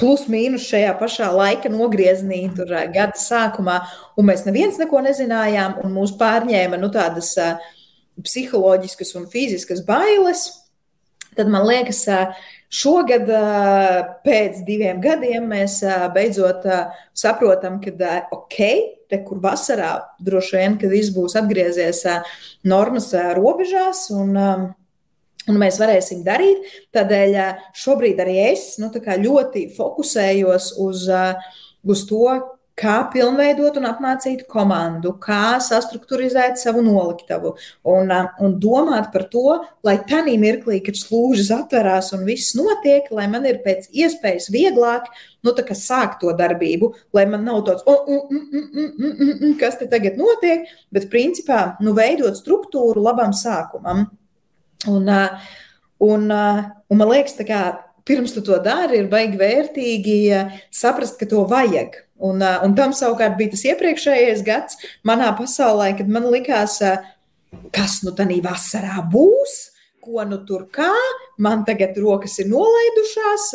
plus 0.00 0.26
mīnus 0.32 0.64
šajā 0.68 0.94
pašā 1.00 1.28
laika 1.34 1.70
nogriezienī, 1.72 2.46
tur 2.56 2.70
gada 2.94 3.18
sākumā, 3.20 3.80
un 4.16 4.30
mēs 4.30 4.46
neviens 4.46 4.78
neko 4.80 5.02
nezinājām, 5.04 5.78
un 5.84 5.92
mūs 5.96 6.14
pārņēma 6.20 6.80
nu, 6.80 6.88
tādas 6.92 7.34
psiholoģiskas 8.20 9.14
un 9.20 9.28
fiziskas 9.32 9.84
bailes. 9.86 10.48
Tad 11.36 11.50
man 11.52 11.62
liekas, 11.68 12.00
šogad 12.74 13.28
pēc 14.24 14.64
diviem 14.66 14.98
gadiem 15.04 15.46
mēs 15.52 15.78
beidzot 16.14 16.66
saprotam, 17.16 17.78
ka 17.84 18.16
ok, 18.34 18.58
te, 19.10 19.20
kur 19.26 19.38
vasarā 19.42 19.92
droši 20.22 20.58
vien, 20.58 20.76
kad 20.80 20.90
viss 20.90 21.14
būs 21.14 21.36
atgriezies 21.38 22.02
normas 22.66 23.12
robežās 23.38 24.08
un 24.16 24.34
Un 25.50 25.58
mēs 25.58 25.80
varēsim 25.82 26.22
darīt. 26.26 26.70
Tādēļ 26.94 27.36
šobrīd 27.82 28.22
arī 28.22 28.38
es 28.52 28.72
nu, 28.82 28.92
ļoti 28.94 29.66
fokusējos 29.74 30.72
uz, 30.86 31.04
uz 31.82 32.06
to, 32.08 32.24
kā 32.80 32.96
pilnveidot 33.12 33.76
un 33.80 33.88
apmācīt 33.90 34.46
komandu, 34.50 35.12
kā 35.22 35.58
sastruktūrizēt 35.62 36.60
savu 36.60 36.82
noliktavu 36.84 37.52
un, 37.92 38.12
un 38.40 38.54
domāt 38.62 39.10
par 39.12 39.26
to, 39.32 39.58
lai 39.86 39.98
tādā 40.08 40.36
mirklī, 40.40 40.80
kad 40.84 40.98
slūžas 40.98 41.50
atverās 41.54 42.12
un 42.16 42.24
viss 42.28 42.54
notiek, 42.58 43.10
lai 43.14 43.26
man 43.32 43.48
ir 43.48 43.60
pēc 43.64 43.90
iespējas 43.90 44.48
vieglāk 44.54 45.10
nu, 45.44 45.54
sākt 45.76 46.20
to 46.22 46.32
darbību, 46.36 46.92
lai 47.16 47.26
man 47.28 47.44
nav 47.48 47.64
tāds, 47.68 47.84
oh, 47.88 48.06
mm, 48.08 48.48
mm, 48.62 49.12
mm, 49.42 49.58
kas 49.60 49.78
te 49.80 49.88
tagad 49.90 50.18
notiek, 50.20 50.68
bet 50.92 51.10
principā 51.12 51.76
nu, 51.84 51.94
veidot 51.96 52.38
struktūru 52.38 53.04
labam 53.04 53.36
sākumam. 53.36 54.08
Un, 54.88 55.08
un, 56.00 56.30
un 56.30 57.00
man 57.00 57.10
liekas, 57.10 57.36
ka 57.44 57.60
pirms 58.08 58.32
tu 58.32 58.42
to 58.44 58.56
dari, 58.64 59.02
ir 59.02 59.10
baigi 59.12 59.40
vērtīgi 59.40 60.20
saprast, 60.72 61.18
ka 61.20 61.28
to 61.28 61.44
vajag. 61.50 61.98
Un, 62.20 62.40
un 62.40 62.76
tam 62.76 62.92
savukārt 62.96 63.36
bija 63.38 63.54
tas 63.54 63.64
iepriekšējais 63.68 64.44
gads 64.44 64.80
manā 65.08 65.30
pasaulē, 65.36 65.92
kad 65.98 66.08
man 66.08 66.28
likās, 66.32 66.78
kas 67.72 68.00
nu 68.04 68.12
tādā 68.16 68.36
vasarā 68.44 69.00
būs 69.12 69.70
ko 70.00 70.24
nu 70.24 70.40
tur 70.48 70.66
kā. 70.72 70.90
Man 71.40 71.64
tagad 71.64 71.96
rokas 72.00 72.36
ir 72.42 72.50
nolaidušās, 72.50 73.46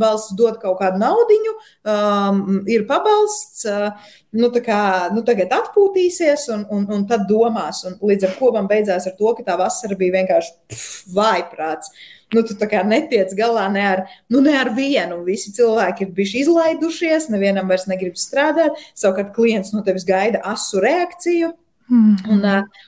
valsts 0.00 0.32
dod 0.38 0.56
kaut 0.62 0.78
kādu 0.80 1.00
naudu, 1.02 1.36
um, 1.84 2.62
ir 2.70 2.86
pabalsts, 2.88 3.66
uh, 3.68 4.14
nu, 4.32 4.48
kā, 4.64 4.80
nu, 5.14 5.22
tagad 5.26 5.52
atpūtīsies 5.52 6.48
un, 6.54 6.64
un, 6.72 6.88
un 6.96 7.06
tad 7.10 7.26
domās. 7.28 7.84
Un 7.88 7.98
līdz 8.00 8.28
ar 8.28 8.34
to 8.38 8.50
man 8.56 8.68
beidzās 8.70 9.08
ar 9.10 9.16
to, 9.18 9.34
ka 9.36 9.46
tā 9.46 9.58
vasara 9.60 9.98
bija 9.98 10.16
vienkārši 10.18 10.80
vājprāts. 11.14 11.92
Nu, 12.34 12.42
tu 12.42 12.56
tā 12.58 12.66
kā 12.70 12.80
netiec 12.86 13.34
galā 13.38 13.66
ne 13.70 13.82
ar, 13.86 14.04
nu, 14.32 14.40
ne 14.42 14.54
ar 14.58 14.72
vienu. 14.74 15.20
Visi 15.26 15.52
cilvēki 15.54 16.06
ir 16.06 16.14
bijuši 16.16 16.40
izlaidušies, 16.42 17.28
nevienam 17.30 17.68
vairs 17.70 17.86
negrib 17.90 18.16
strādāt. 18.18 18.80
Savukārt 18.98 19.34
klients 19.36 19.74
no 19.74 19.84
tevis 19.86 20.06
gaida 20.08 20.42
asu 20.54 20.82
reakciju. 20.82 21.52
Mm. 21.88 22.16
Un, 22.28 22.44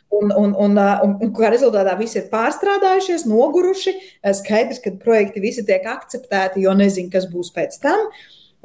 un, 0.09 0.33
un, 0.33 0.55
un, 0.57 0.79
un, 0.79 1.17
un 1.21 1.33
kā 1.37 1.51
rezultātā 1.53 1.97
visi 1.99 2.21
ir 2.23 2.31
pārstrādājušies, 2.33 3.27
noguruši. 3.29 3.93
Skaidrs, 4.41 4.81
ka 4.85 4.95
projekti 5.03 5.43
visi 5.45 5.65
tiek 5.67 5.85
akceptēti, 5.91 6.65
jo 6.65 6.73
nezinu, 6.77 7.13
kas 7.13 7.29
būs 7.31 7.53
pēc 7.57 7.77
tam. 7.83 8.09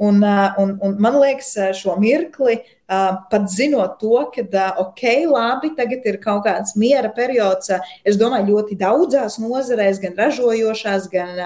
Un, 0.02 0.22
un, 0.58 0.72
un 0.82 0.94
man 1.02 1.18
liekas, 1.20 1.52
šo 1.78 1.94
mirkli, 2.00 2.56
pat 2.88 3.44
zinot 3.52 4.00
to, 4.00 4.24
ka 4.34 4.70
ok, 4.82 5.02
labi, 5.30 5.74
tagad 5.78 6.08
ir 6.08 6.18
kaut 6.22 6.42
kāds 6.48 6.74
miera 6.80 7.12
periods, 7.14 7.70
es 8.02 8.18
domāju, 8.18 8.56
ļoti 8.56 8.78
daudzās 8.80 9.38
nozarēs, 9.38 10.00
gan 10.02 10.16
ražojošās, 10.18 11.06
gan. 11.12 11.36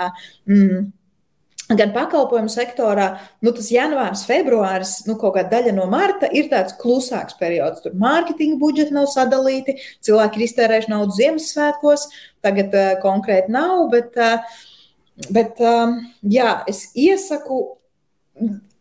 Mm, 0.48 0.86
Gan 1.66 1.90
pakalpojumu 1.90 2.50
sektorā, 2.52 3.06
nu, 3.42 3.50
tas 3.54 3.72
janvārs, 3.74 4.22
februāris, 4.28 5.00
nu, 5.08 5.16
kaut 5.18 5.34
kāda 5.34 5.56
daļa 5.56 5.72
no 5.74 5.88
marta 5.90 6.28
ir 6.30 6.46
tāds 6.52 6.76
klusāks 6.78 7.34
periods. 7.40 7.82
Tur 7.82 7.96
mārketinga 7.98 8.60
budžeti 8.60 8.94
nav 8.94 9.08
sadalīti, 9.10 9.74
cilvēki 10.06 10.38
ir 10.38 10.44
iztērējuši 10.46 10.92
naudu 10.92 11.16
Ziemassvētkos, 11.16 12.06
tagad 12.46 12.76
uh, 12.78 12.92
konkrēti 13.02 13.50
nav, 13.56 13.88
bet, 13.90 14.14
uh, 14.14 15.26
bet 15.34 15.58
um, 15.58 15.98
jā, 16.22 16.52
es 16.70 16.84
iesaku 16.94 17.58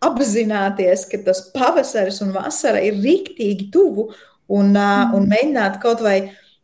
apzināties, 0.05 1.07
ka 1.09 1.23
tas 1.25 1.41
pavasaris 1.55 2.21
un 2.21 2.37
vasara 2.37 2.85
ir 2.85 3.01
rīktīgi 3.01 3.71
tuvu 3.73 4.11
un, 4.45 4.75
uh, 4.77 5.09
un 5.17 5.25
mēģināt 5.31 5.81
kaut 5.81 6.05
vai 6.05 6.19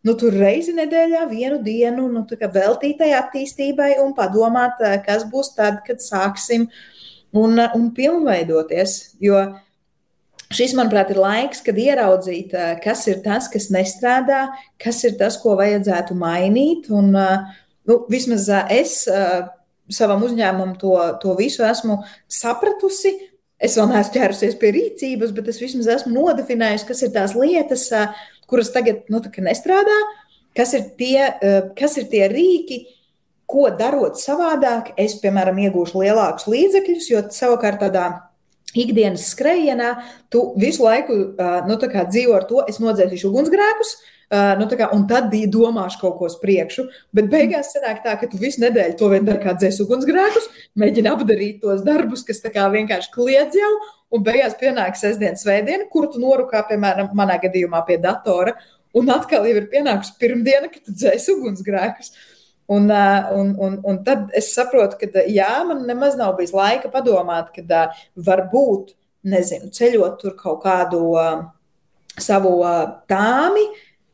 nu, 0.08 0.16
tur 0.18 0.36
reizi 0.38 0.74
nedēļā 0.78 1.26
vienu 1.30 1.60
dienu 1.64 2.08
nu, 2.12 2.26
veltītai 2.30 3.12
attīstībai 3.18 3.96
un 4.04 4.16
padomāt, 4.18 4.82
kas 5.06 5.28
būs 5.30 5.54
tad, 5.58 5.82
kad 5.88 6.02
sāksim 6.04 6.70
un, 7.32 7.60
un 7.60 7.92
pilnveidoties. 7.98 9.18
Jo 9.22 9.46
Šis, 10.52 10.74
manuprāt, 10.76 11.14
ir 11.14 11.20
laiks, 11.22 11.62
kad 11.64 11.78
ieraudzīt, 11.80 12.52
kas 12.84 13.06
ir 13.08 13.22
tas, 13.24 13.48
kas 13.52 13.70
nestrādā, 13.72 14.50
kas 14.82 15.00
ir 15.08 15.14
tas, 15.20 15.38
ko 15.40 15.54
vajadzētu 15.56 16.18
mainīt. 16.20 16.90
Un, 16.92 17.14
nu, 17.16 17.98
vismaz 18.12 18.50
es 18.68 18.98
savam 19.92 20.26
uzņēmumam 20.28 20.76
to, 20.82 20.96
to 21.24 21.38
visu 21.40 21.64
esmu 21.68 22.02
sapratusi. 22.28 23.14
Es 23.62 23.78
vēl 23.78 23.92
neesmu 23.94 24.16
ķērusies 24.18 24.58
pie 24.60 24.74
rīcības, 24.76 25.32
bet 25.38 25.48
es 25.54 25.62
vismaz 25.62 25.88
esmu 25.96 26.16
nodefinējusi, 26.18 26.88
kas 26.90 27.04
ir 27.06 27.14
tās 27.16 27.36
lietas, 27.38 27.88
kuras 28.52 28.72
tagad 28.76 29.08
nu, 29.12 29.22
nestrādā, 29.48 29.98
kas 30.58 30.76
ir, 30.78 30.90
tie, 31.00 31.30
kas 31.80 31.98
ir 32.02 32.10
tie 32.12 32.28
rīki, 32.32 32.84
ko 33.52 33.68
darot 33.76 34.20
savādāk, 34.20 34.94
es, 35.00 35.18
piemēram, 35.24 35.60
iegūšu 35.66 36.04
lielākus 36.04 36.48
līdzekļus, 36.52 37.10
jo 37.12 37.24
savukārt 37.36 37.82
tādā 37.84 38.06
ikdienas 38.78 39.26
skrejienā 39.34 39.92
tu 40.32 40.52
visu 40.60 40.86
laiku 40.86 41.18
nu, 41.68 41.76
dzīvo 42.08 42.38
ar 42.38 42.48
to, 42.48 42.64
es 42.72 42.80
nodzēsīšu 42.84 43.32
ugunsgrēkus. 43.32 43.96
Uh, 43.98 44.12
nu, 44.32 44.68
kā, 44.72 44.88
un 44.96 45.04
tad 45.10 45.28
domāšu 45.52 46.00
kaut 46.00 46.14
ko 46.20 46.28
uz 46.30 46.38
priekšu. 46.40 46.86
Bet 47.16 47.28
beigās 47.32 47.74
sanāk 47.76 48.00
tā, 48.06 48.16
ka 48.20 48.30
tu 48.32 48.40
visu 48.40 48.62
nedēļu 48.64 48.96
to 49.00 49.10
vien 49.12 49.26
dari 49.28 49.44
kā 49.44 49.56
dzēs 49.58 49.82
ugunsgrēkus, 49.84 50.48
mēģini 50.80 51.12
apdarīt 51.12 51.60
tos 51.66 51.84
darbus, 51.84 52.24
kas 52.28 52.40
vienkārši 52.72 53.12
kliedz 53.12 53.60
jau, 53.60 53.72
un 54.12 54.26
beigās 54.26 54.58
pienāk 54.60 55.00
sestdiena, 55.00 55.40
svētdiena, 55.40 55.88
kuru 55.92 56.12
tu 56.12 56.22
norūkā, 56.22 56.66
piemēram, 56.70 57.14
manā 57.18 57.40
gadījumā 57.44 57.84
pie 57.88 57.98
datora. 58.02 58.58
Un 58.98 59.08
atkal 59.14 59.48
jau 59.48 59.56
ir 59.56 59.70
pienākusi 59.72 60.18
pirmdiena, 60.20 60.68
kad 60.72 60.84
tu 60.84 60.94
dzēs 60.96 61.30
ugunsgrēkus. 61.32 62.12
Uh, 62.12 62.32
Un, 62.72 62.90
un, 63.36 63.56
un, 63.58 63.80
un 63.84 63.98
tad 64.04 64.30
es 64.32 64.54
saprotu, 64.56 64.96
ka 64.96 65.24
jā, 65.28 65.50
man 65.68 65.82
nemaz 65.84 66.14
nav 66.16 66.38
bijis 66.38 66.54
laika 66.56 66.88
padomāt, 66.94 67.50
ka 67.52 67.82
varbūt, 68.16 68.94
nezinu, 69.28 69.68
ceļot 69.76 70.16
tur 70.22 70.38
kaut 70.40 70.62
kādu 70.64 71.02
savu 72.16 72.54
tāmi. 73.12 73.66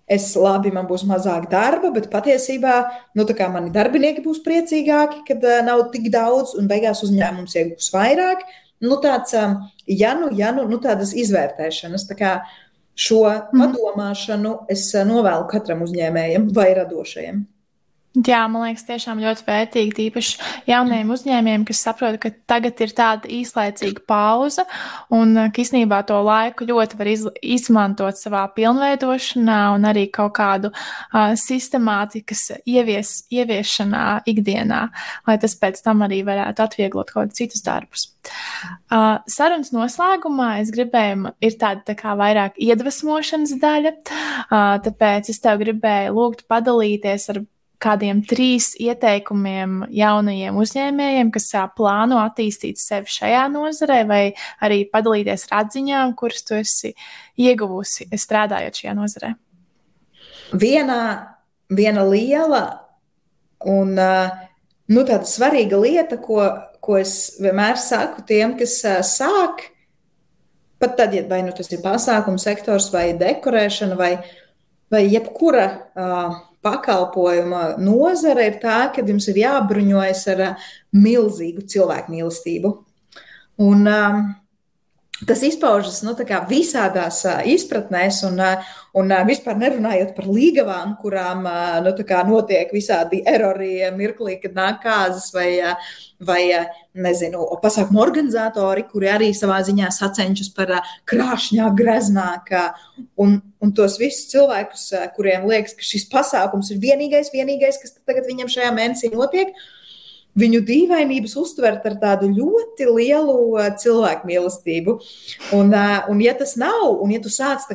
Es 0.10 0.32
labi, 0.40 0.72
man 0.74 0.88
būs 0.90 1.04
mazāk 1.06 1.50
darba, 1.52 1.92
bet 1.94 2.08
patiesībā 2.10 2.76
nu, 3.20 3.28
mani 3.54 3.74
darbinieki 3.76 4.24
būs 4.26 4.40
priecīgāki, 4.46 5.26
kad 5.28 5.44
uh, 5.44 5.58
nav 5.68 5.90
tik 5.92 6.08
daudz, 6.10 6.54
un 6.56 6.70
beigās 6.72 7.04
uzņēmums 7.04 7.58
iegūs 7.60 7.92
vairāk. 7.92 8.46
Nu, 8.84 9.00
tāds, 9.02 9.34
ja 9.90 10.14
nu, 10.20 10.30
ja 10.38 10.52
nu, 10.54 10.68
nu 10.70 10.78
tādas 10.82 11.14
izvērtēšanas, 11.18 12.06
tā 12.10 12.18
kā 12.18 12.32
šo 12.98 13.24
mhm. 13.26 13.62
padomāšanu 13.62 14.56
es 14.74 14.90
novēlu 15.08 15.48
katram 15.52 15.84
uzņēmējam 15.86 16.50
vai 16.56 16.72
radošajam. 16.78 17.46
Jā, 18.26 18.40
man 18.50 18.64
liekas, 18.64 18.86
tiešām 18.88 19.20
ļoti 19.22 19.44
vērtīgi, 19.46 19.92
tīpaši 19.94 20.38
jauniem 20.72 21.12
uzņēmējiem, 21.14 21.66
kas 21.68 21.82
saprot, 21.86 22.16
ka 22.24 22.32
tagad 22.50 22.80
ir 22.82 22.94
tāda 22.98 23.30
īslaicīga 23.30 24.02
pauze, 24.10 24.64
un 25.14 25.36
ka 25.54 25.62
īsnībā 25.62 26.00
to 26.08 26.18
laiku 26.26 26.66
ļoti 26.66 26.98
var 26.98 27.10
iz, 27.12 27.26
izmantot 27.46 28.18
savā 28.18 28.46
pilnveidošanā 28.56 29.58
un 29.76 29.86
arī 29.86 30.08
kaut 30.14 30.34
kādu 30.40 30.72
uh, 30.72 31.36
sistemātikas 31.38 32.48
ievies, 32.64 33.28
ieviešanā 33.30 34.06
ikdienā, 34.34 34.80
lai 35.28 35.36
tas 35.44 35.54
pēc 35.60 35.84
tam 35.86 36.02
arī 36.08 36.24
varētu 36.26 36.64
atvieglot 36.66 37.12
kaut 37.12 37.28
kādus 37.28 37.42
citus 37.44 37.62
darbus. 37.68 38.08
Uh, 38.90 39.20
sarunas 39.30 39.70
noslēgumā 39.76 40.56
es 40.64 40.72
gribēju, 40.74 41.36
ir 41.44 41.60
tāda 41.62 41.86
tā 41.92 41.98
kā 42.00 42.16
vairāk 42.18 42.58
iedvesmošanas 42.58 43.54
daļa, 43.62 43.94
uh, 43.94 44.74
tāpēc 44.88 45.30
es 45.36 45.44
tev 45.44 45.62
gribēju 45.62 46.18
lūgt 46.18 46.48
padalīties 46.50 47.30
ar 47.36 47.44
kādiem 47.82 48.24
trīs 48.26 48.72
ieteikumiem 48.82 49.84
jaunajiem 49.94 50.58
uzņēmējiem, 50.58 51.32
kas 51.34 51.50
plāno 51.78 52.20
attīstīt 52.24 52.82
sevi 52.82 53.12
šajā 53.14 53.46
nozarē, 53.54 54.02
vai 54.10 54.22
arī 54.64 54.84
padalīties 54.92 55.48
ar 55.50 55.64
atziņām, 55.64 56.16
kuras 56.18 56.46
tu 56.48 56.58
esi 56.58 56.94
ieguvusi 57.38 58.10
strādājot 58.14 58.82
šajā 58.82 58.96
nozarē? 58.98 59.34
Viena, 60.58 61.00
viena 61.70 62.06
liela 62.08 62.64
un 63.68 63.94
nu, 63.94 65.04
tāda 65.04 65.28
svarīga 65.28 65.80
lieta, 65.82 66.18
ko, 66.22 66.42
ko 66.82 66.98
es 67.02 67.38
vienmēr 67.42 67.78
saku 67.82 68.26
tiem, 68.28 68.56
kas 68.58 68.80
sāk, 69.12 69.68
pat 70.82 70.98
tad, 70.98 71.14
ja 71.14 71.26
vai 71.30 71.44
nu 71.46 71.54
tas 71.58 71.70
ir 71.74 71.84
pasākumu 71.84 72.42
sektors, 72.42 72.90
vai 72.94 73.12
dekorēšana, 73.18 73.98
vai, 74.00 74.12
vai 74.94 75.04
jebkura 75.10 75.68
uh, 75.74 76.38
pakalpojuma 76.68 77.78
nozare 77.80 78.52
ir 78.52 78.60
tā, 78.62 78.82
ka 78.94 79.06
jums 79.08 79.30
ir 79.32 79.42
jābruņojas 79.46 80.26
ar 80.36 80.44
uh, 80.52 80.68
milzīgu 80.98 81.64
cilvēku 81.72 82.14
mīlestību. 82.14 82.74
Un, 83.64 83.88
um, 83.90 84.28
Tas 85.26 85.42
izpaužas 85.42 86.04
nu, 86.06 86.12
visādās 86.46 87.24
izpratnēs, 87.50 88.20
un, 88.28 88.38
un 88.94 89.14
vispār 89.26 89.56
nerunājot 89.58 90.12
par 90.14 90.28
līgavām, 90.30 90.92
kurām 91.02 91.48
nu, 91.82 91.94
notiek 92.30 92.70
visādi 92.76 93.24
erori 93.26 93.80
mirklī, 93.98 94.36
kad 94.44 94.54
nāk 94.54 94.84
kāzas 94.84 95.32
vai, 95.34 95.50
vai 96.22 96.44
nezinu, 96.94 97.48
pasākumu 97.64 98.02
organizatori, 98.04 98.86
kuri 98.92 99.10
arī 99.16 99.32
savā 99.38 99.58
ziņā 99.66 99.90
sacenšas 99.96 100.52
par 100.54 100.76
uh, 100.78 100.94
krāšņāk, 101.10 101.74
greznāk. 101.78 102.54
Uh, 102.54 103.02
un, 103.26 103.40
un 103.62 103.74
tos 103.74 103.98
visus 104.02 104.30
cilvēkus, 104.36 104.86
kuriem 105.18 105.50
liekas, 105.50 105.74
ka 105.78 105.86
šis 105.86 106.06
pasākums 106.14 106.70
ir 106.74 106.82
vienīgais, 106.84 107.34
vienīgais 107.34 107.82
kas 107.82 107.98
tagad 108.04 108.30
viņam 108.30 108.54
šajā 108.54 108.70
mēnesī 108.78 109.10
notiek, 109.14 109.50
uh, 109.50 109.77
viņu 110.38 110.62
dīvainības 110.68 111.36
uztvert 111.40 111.86
ar 111.90 111.98
tādu 112.02 112.30
ļoti 112.32 112.88
lielu 112.90 113.38
uh, 113.56 113.68
cilvēku 113.80 114.30
mīlestību. 114.30 114.98
Un, 115.58 115.74
uh, 115.74 116.08
un 116.12 116.22
ja 116.24 116.36
tas 116.38 116.56
nav, 116.60 116.88
un 117.02 117.14
ja 117.14 117.22
tu 117.24 117.32
sāc 117.34 117.66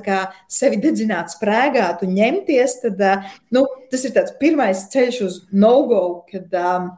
sevi 0.51 0.81
dedzināt, 0.83 1.35
sprēgāt 1.35 2.05
un 2.07 2.17
ņemties, 2.17 2.79
tad 2.87 3.03
uh, 3.03 3.31
nu, 3.55 3.67
tas 3.93 4.07
ir 4.09 4.17
pirmais 4.41 4.87
ceļš 4.93 5.23
uz 5.27 5.41
no-go, 5.53 6.25
kad 6.31 6.55
um, 6.59 6.93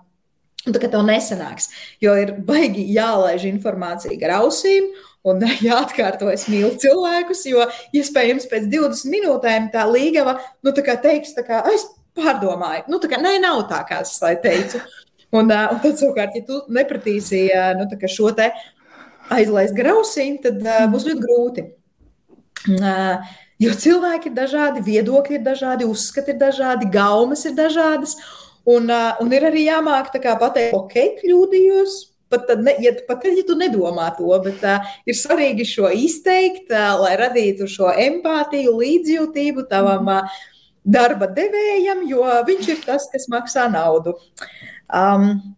tā 0.68 0.80
kā 0.80 0.90
tev 0.92 1.04
nesanāks. 1.06 1.70
Jo 2.02 2.14
ir 2.20 2.36
baigi 2.46 2.86
jālaiž 2.94 3.48
informācija 3.50 4.16
gar 4.20 4.40
ausīm. 4.42 4.92
Un 5.24 5.40
jāatkārto, 5.68 6.28
es 6.32 6.46
mīlu 6.52 6.74
cilvēkus, 6.80 7.46
jo 7.48 7.64
iespējams 7.96 8.48
pēc 8.50 8.68
20 8.72 9.12
minūtēm 9.12 9.70
tā 9.72 9.86
līgava 9.88 10.36
nu, 10.60 10.74
tā 10.76 10.84
teiks, 11.00 11.32
tā 11.36 11.46
kā, 11.46 11.62
es 11.72 11.86
pārdomāju. 12.14 12.84
Nu, 12.92 13.00
tā 13.02 13.10
kā 13.10 13.18
nē, 13.22 13.38
nav 13.42 13.64
tā, 13.70 13.80
kā 13.88 14.02
es 14.04 14.18
teicu. 14.44 14.82
Un, 15.34 15.50
un 15.50 15.80
tad, 15.82 15.96
savukārt, 15.98 16.36
ja 16.38 16.44
tu 16.46 16.60
nepratīsi 16.70 17.48
nu, 17.78 17.88
šo 18.06 18.30
te 18.38 18.52
aizlaist 19.32 19.74
grausīm, 19.76 20.38
tad 20.42 20.60
uh, 20.62 20.84
būs 20.92 21.08
ļoti 21.08 21.24
grūti. 21.24 21.66
Uh, 22.74 23.34
jo 23.60 23.74
cilvēki 23.84 24.30
ir 24.30 24.36
dažādi, 24.36 24.84
viedokļi 24.84 25.38
ir 25.38 25.44
dažādi, 25.44 25.88
uzskati 25.88 26.34
ir 26.34 26.40
dažādi, 26.40 26.90
gaumas 26.92 27.44
ir 27.48 27.56
dažādas. 27.58 28.16
Un, 28.64 28.88
uh, 28.88 29.14
un 29.20 29.32
ir 29.36 29.44
arī 29.50 29.66
jāmāk 29.66 30.12
pateikt, 30.14 30.74
ok, 30.76 30.98
kļūdījos. 31.22 32.02
Pat 32.32 32.46
tad, 32.48 32.62
ne, 32.64 32.72
ja, 32.82 32.94
pat 33.06 33.20
tad, 33.22 33.36
ja 33.36 33.44
tu 33.46 33.54
nedomā 33.58 34.08
to, 34.16 34.30
bet 34.44 34.62
uh, 34.64 34.94
ir 35.06 35.16
svarīgi 35.18 35.66
šo 35.68 35.90
izteikt, 35.92 36.70
uh, 36.72 36.94
lai 37.02 37.14
radītu 37.20 37.68
šo 37.70 37.92
empātiju, 37.92 38.78
līdzjūtību 38.80 39.66
tavam 39.70 40.08
uh, 40.10 40.38
darba 40.84 41.28
devējam, 41.32 42.02
jo 42.08 42.24
viņš 42.48 42.70
ir 42.72 42.80
tas, 42.88 43.06
kas 43.12 43.28
maksā 43.32 43.68
naudu. 43.72 44.16
Uh, 44.16 44.73
Um, 44.94 45.56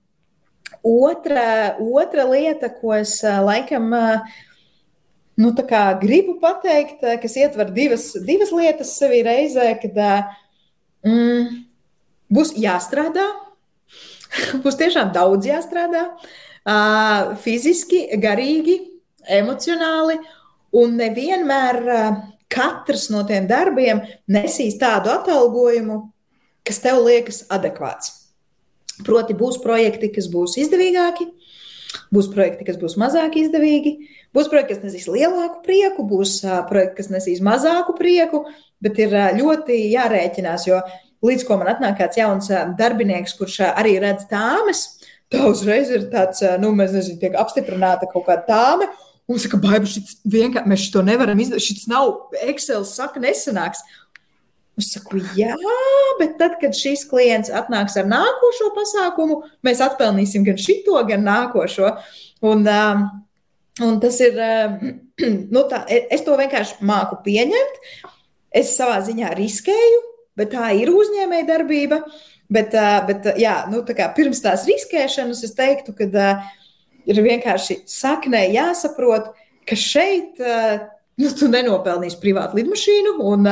otra, 0.82 1.76
otra 1.78 2.24
lieta, 2.24 2.70
ko 2.72 2.94
es 2.96 3.18
uh, 3.24 3.42
laikam 3.44 3.92
uh, 3.92 4.22
nu, 5.36 5.52
gribu 6.00 6.38
pateikt, 6.40 7.02
uh, 7.04 7.18
kas 7.20 7.36
ietver 7.36 7.72
divas, 7.76 8.14
divas 8.24 8.52
lietas 8.54 8.94
sevī 8.96 9.20
reizē, 9.26 9.74
kad 9.82 10.00
mm, 11.04 11.60
būs 12.32 12.54
jāstrādā, 12.56 13.28
būs 14.64 14.80
tiešām 14.80 15.12
daudz 15.12 15.46
jāstrādā, 15.46 16.08
fiziski, 17.44 18.08
garīgi, 18.18 18.80
emocionāli, 19.36 20.16
un 20.74 20.96
nevienmēr 20.98 21.78
katrs 22.50 23.06
no 23.14 23.22
tiem 23.28 23.46
darbiem 23.46 24.02
nesīs 24.26 24.74
tādu 24.80 25.12
atalgojumu, 25.14 26.00
kas 26.66 26.82
tev 26.82 27.04
liekas 27.06 27.44
adekvāts. 27.54 28.25
Proti, 29.04 29.36
būs 29.36 29.58
projekti, 29.60 30.08
kas 30.14 30.28
būs 30.32 30.56
izdevīgāki, 30.62 31.26
būs 32.14 32.30
projekti, 32.32 32.64
kas 32.68 32.78
būs 32.80 32.96
mazāk 33.00 33.36
izdevīgi, 33.40 33.96
būs 34.36 34.48
projekti, 34.52 34.76
kas 34.76 34.84
nesīs 34.86 35.08
lielāku 35.10 35.60
prieku, 35.66 36.06
būs 36.08 36.38
projekti, 36.70 36.96
kas 37.00 37.10
nesīs 37.12 37.42
mazāku 37.44 37.96
prieku, 37.98 38.46
bet 38.80 39.00
ir 39.02 39.12
ļoti 39.36 39.80
jārēķinās, 39.92 40.68
jo 40.70 40.80
līdz 41.26 41.44
ko 41.48 41.58
man 41.60 41.72
atnāk 41.74 41.98
kāds 42.00 42.20
jauns 42.20 42.48
darbinieks, 42.78 43.36
kurš 43.38 43.60
arī 43.72 43.96
redz 44.02 44.28
tāmes, 44.30 44.86
tā 45.32 45.44
uzreiz 45.50 45.90
ir 45.92 46.08
tāds, 46.12 46.44
nu, 46.62 46.72
mēs 46.76 46.94
nezinām, 46.94 47.20
tiek 47.20 47.36
apstiprināta 47.40 48.08
kaut 48.12 48.28
kāda 48.28 48.46
tāme. 48.48 48.88
Un 49.26 49.40
saka, 49.42 49.58
baidu, 49.58 49.88
šis 49.90 50.20
vienkārši 50.30 50.70
mēs 50.70 50.84
to 50.94 51.00
nevaram 51.02 51.40
izdarīt. 51.42 51.64
Šis 51.64 51.88
nav 51.90 52.30
Excel, 52.46 52.84
saka, 52.86 53.18
nesanāks. 53.18 53.80
Es 54.76 54.90
saku, 54.92 55.22
jā, 55.38 55.54
bet 56.18 56.34
tad, 56.40 56.58
kad 56.60 56.76
šis 56.76 57.06
klients 57.08 57.48
atnāks 57.48 57.96
ar 57.96 58.08
nākošo 58.10 58.74
pasākumu, 58.76 59.38
mēs 59.64 59.80
atpelnīsim 59.84 60.44
gan 60.44 60.58
šito, 60.60 60.98
gan 61.08 61.24
nākošo. 61.24 61.94
Un, 62.44 62.66
um, 62.68 63.06
Un 63.84 63.98
tas 64.00 64.16
ir, 64.24 64.36
nu, 65.54 65.64
tā, 65.68 65.82
es 65.88 66.24
to 66.24 66.36
vienkārši 66.38 66.80
māku 66.86 67.18
pieņemt. 67.26 67.80
Es 68.56 68.72
savā 68.78 69.02
ziņā 69.04 69.34
riskēju, 69.36 69.98
bet 70.38 70.54
tā 70.54 70.70
ir 70.78 70.92
uzņēmēja 70.94 71.48
darbība. 71.50 72.00
Bet, 72.52 72.76
bet 73.08 73.26
jā, 73.42 73.56
nu, 73.72 73.82
tā 73.84 74.06
pirms 74.16 74.40
tās 74.44 74.64
riskēšanas 74.68 75.42
es 75.44 75.52
teiktu, 75.58 75.92
ka 75.98 76.06
ir 77.06 77.20
vienkārši 77.24 77.80
saknē 77.90 78.44
jāsaprot, 78.54 79.32
ka 79.66 79.76
šeit 79.76 80.38
nu, 80.38 81.32
tu 81.34 81.50
nenopelnīsi 81.50 82.20
privātu 82.22 82.60
lidmašīnu, 82.60 83.16
un, 83.26 83.50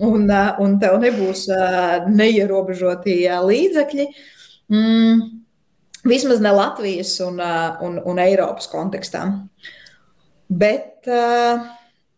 un, 0.00 0.24
un 0.62 0.78
tev 0.80 0.96
nebūs 1.02 1.44
neierobežoti 2.08 3.18
līdzekļi. 3.48 4.08
Mm, 4.72 5.20
vismaz 6.08 6.40
ne 6.40 6.54
Latvijas 6.56 7.12
un, 7.26 7.42
un, 7.84 8.00
un 8.08 8.22
Eiropas 8.22 8.70
kontekstā. 8.72 9.26
Bet 10.52 11.08
uh, 11.08 11.62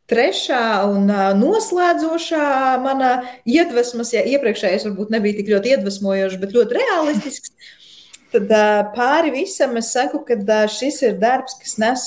Trešā 0.04 0.84
un 0.84 1.06
noslēdzošā 1.40 2.48
mana 2.82 3.12
iedvesmas, 3.48 4.10
ja 4.12 4.20
iepriekšējais 4.34 4.84
varbūt 4.84 5.14
nebija 5.14 5.38
tik 5.38 5.48
ļoti 5.48 5.72
iedvesmojošs, 5.72 6.36
bet 6.42 6.52
ļoti 6.52 6.76
realistisks, 6.76 7.54
tad 8.34 8.52
pāri 8.92 9.32
visam 9.32 9.78
es 9.80 9.94
saku, 9.96 10.20
ka 10.28 10.66
šis 10.68 11.00
ir 11.08 11.16
darbs, 11.22 11.56
kas 11.56 11.78
nes 11.80 12.04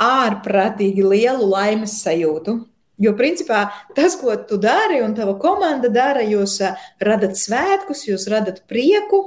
ārprātīgi 0.00 1.04
lielu 1.04 1.50
laimes 1.52 1.98
sajūtu. 2.06 2.56
Jo, 3.02 3.14
principā, 3.18 3.64
tas, 3.96 4.14
ko 4.20 4.34
tu 4.46 4.58
dari 4.62 5.00
un 5.02 5.14
tava 5.16 5.34
komanda 5.42 5.90
dara, 5.90 6.22
jūs 6.22 6.60
radat 7.02 7.34
svētkus, 7.40 8.06
jūs 8.06 8.28
radat 8.30 8.62
prieku. 8.70 9.24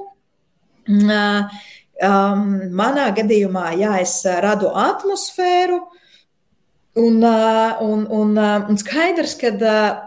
Um, 1.95 2.45
manā 2.75 3.09
gadījumā, 3.15 3.69
jā, 3.79 3.97
es 4.03 4.17
radu 4.43 4.71
atmosfēru, 4.75 5.79
Un, 6.97 7.23
un, 7.81 8.05
un, 8.09 8.37
un 8.69 8.77
skaidrs, 8.79 9.33
ka 9.35 9.49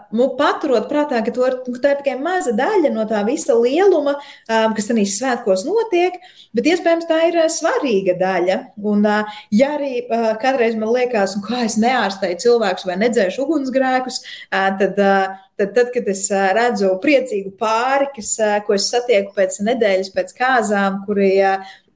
nu, 0.09 0.25
paturot 0.39 0.87
prātā, 0.89 1.19
ka 1.21 1.29
ir, 1.29 1.57
tā 1.83 1.91
ir 1.93 1.99
tikai 1.99 2.15
maza 2.17 2.49
daļa 2.57 2.89
no 2.95 3.03
tā 3.05 3.19
visa 3.27 3.53
lieluma, 3.53 4.15
kas 4.47 4.89
tajā 4.89 5.05
svētkos 5.11 5.67
notiek, 5.67 6.17
bet 6.57 6.71
iespējams 6.71 7.05
tā 7.05 7.19
ir 7.27 7.37
svarīga 7.53 8.15
daļa. 8.17 8.57
Un, 8.89 9.05
ja 9.53 9.75
arī 9.75 10.01
kādreiz 10.41 10.79
man 10.81 10.89
liekas, 10.95 11.37
kā 11.45 11.61
es 11.67 11.77
neārstēju 11.77 12.41
cilvēkus 12.47 12.89
vai 12.89 12.97
nedzēšu 13.03 13.45
ugunsgrēkus, 13.45 14.23
tad, 14.49 14.81
tad, 14.97 15.77
tad, 15.77 15.93
kad 15.93 16.09
es 16.09 16.25
redzu 16.57 16.95
priecīgu 17.05 17.53
pāri, 17.61 18.09
kas, 18.17 18.33
ko 18.65 18.73
es 18.79 18.89
satieku 18.89 19.37
pēc 19.37 19.61
nedēļas, 19.69 20.09
pēc 20.17 20.33
kāzām, 20.41 21.03
kuri 21.05 21.35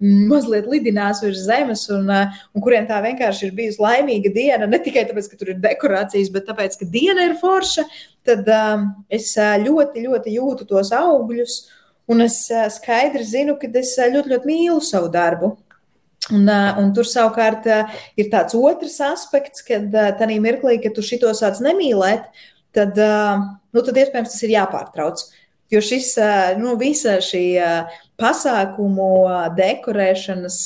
mazliet 0.03 0.67
lidinās 0.67 1.21
virs 1.23 1.45
zemes, 1.47 1.85
un, 1.93 2.09
eh, 2.11 2.39
un 2.53 2.63
kuriem 2.63 2.87
tā 2.87 2.99
vienkārši 3.03 3.47
ir 3.47 3.55
bijusi 3.55 3.81
laimīga 3.81 4.33
diena. 4.33 4.67
Ne 4.67 4.79
tikai 4.79 5.05
tāpēc, 5.07 5.29
ka 5.29 5.37
tur 5.37 5.53
ir 5.53 5.61
dekorācijas, 5.63 6.31
bet 6.31 6.47
tāpēc, 6.47 6.77
ka 6.79 6.85
diena 6.85 7.27
ir 7.29 7.37
forša, 7.39 7.85
tad 8.23 8.47
um, 8.47 8.89
es 9.09 9.35
eh, 9.37 9.57
ļoti, 9.63 10.03
ļoti 10.07 10.35
jūtu 10.37 10.67
tos 10.67 10.91
augļus, 10.91 11.57
un 12.11 12.21
es 12.21 12.39
skaidri 12.75 13.23
zinu, 13.23 13.57
ka 13.59 13.69
es 13.79 13.95
ļoti, 13.97 14.33
ļoti 14.33 14.49
mīlu 14.49 14.81
savu 14.83 15.11
darbu. 15.11 15.57
Un, 16.31 16.47
un 16.47 16.91
tur 16.95 17.03
savukārt 17.03 17.65
ir 18.15 18.29
tāds 18.31 18.55
otrs 18.55 18.95
aspekts, 19.03 19.59
kad 19.67 19.91
tajā 19.91 20.39
mirklī, 20.39 20.77
kad 20.79 20.93
tu 20.95 21.03
šito 21.03 21.27
sāc 21.35 21.59
nemīlēt, 21.59 22.29
tad, 22.71 22.95
nu, 22.95 23.83
tad 23.83 23.99
iespējams 23.99 24.31
tas 24.31 24.45
ir 24.47 24.53
jāpārtrauc. 24.55 25.25
Jo 25.73 25.81
šis, 25.81 26.13
nu, 26.61 26.75
visa 26.77 27.15
šī 27.23 27.45
pasākumu 28.21 29.07
dekorēšanas, 29.57 30.57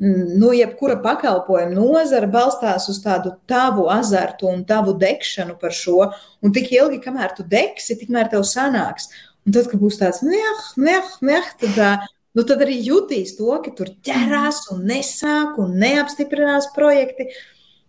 nu, 0.00 0.52
jebkura 0.54 0.96
pakalpojuma 1.02 1.74
nozara 1.74 2.28
balstās 2.30 2.86
uz 2.92 3.00
tādu 3.02 3.34
tavu 3.50 3.88
azartu 3.90 4.48
un 4.48 4.62
tavu 4.68 4.94
degšanu 5.00 5.58
par 5.60 5.74
šo. 5.76 6.12
Un 6.40 6.54
tik 6.56 6.70
ilgi, 6.72 7.00
kamēr 7.02 7.34
tu 7.36 7.44
degsi, 7.44 7.98
tikmēr 7.98 8.30
tev 8.32 8.46
sanāks. 8.48 9.10
Un 9.46 9.56
tad, 9.56 9.66
kad 9.72 9.80
būs 9.82 9.98
tāds 10.00 10.22
meh, 10.22 10.64
meh, 10.78 11.14
meh, 11.26 11.52
tad, 11.60 12.08
nu, 12.36 12.44
tad 12.46 12.62
arī 12.62 12.78
jutīs 12.86 13.34
to, 13.38 13.50
ka 13.64 13.72
tur 13.76 13.90
ķerās 14.06 14.68
un 14.70 14.84
nesāk 14.88 15.58
un 15.60 15.74
neapstiprinās 15.80 16.70
projekti. 16.76 17.32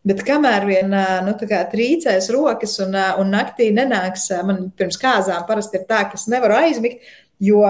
Bet 0.07 0.23
kamēr 0.25 0.65
vien 0.65 0.93
nu, 1.27 1.33
trīcēs 1.37 2.31
rokas 2.33 2.79
un, 2.81 2.95
un 3.21 3.33
naktī 3.35 3.69
nenāks, 3.75 4.31
man 4.47 4.71
pirms 4.77 4.97
kāzām 5.01 5.43
parasti 5.45 5.77
ir 5.77 5.85
tā, 5.89 6.07
ka 6.09 6.17
es 6.17 6.25
nevaru 6.31 6.57
aizmigt, 6.57 7.05
jo 7.37 7.61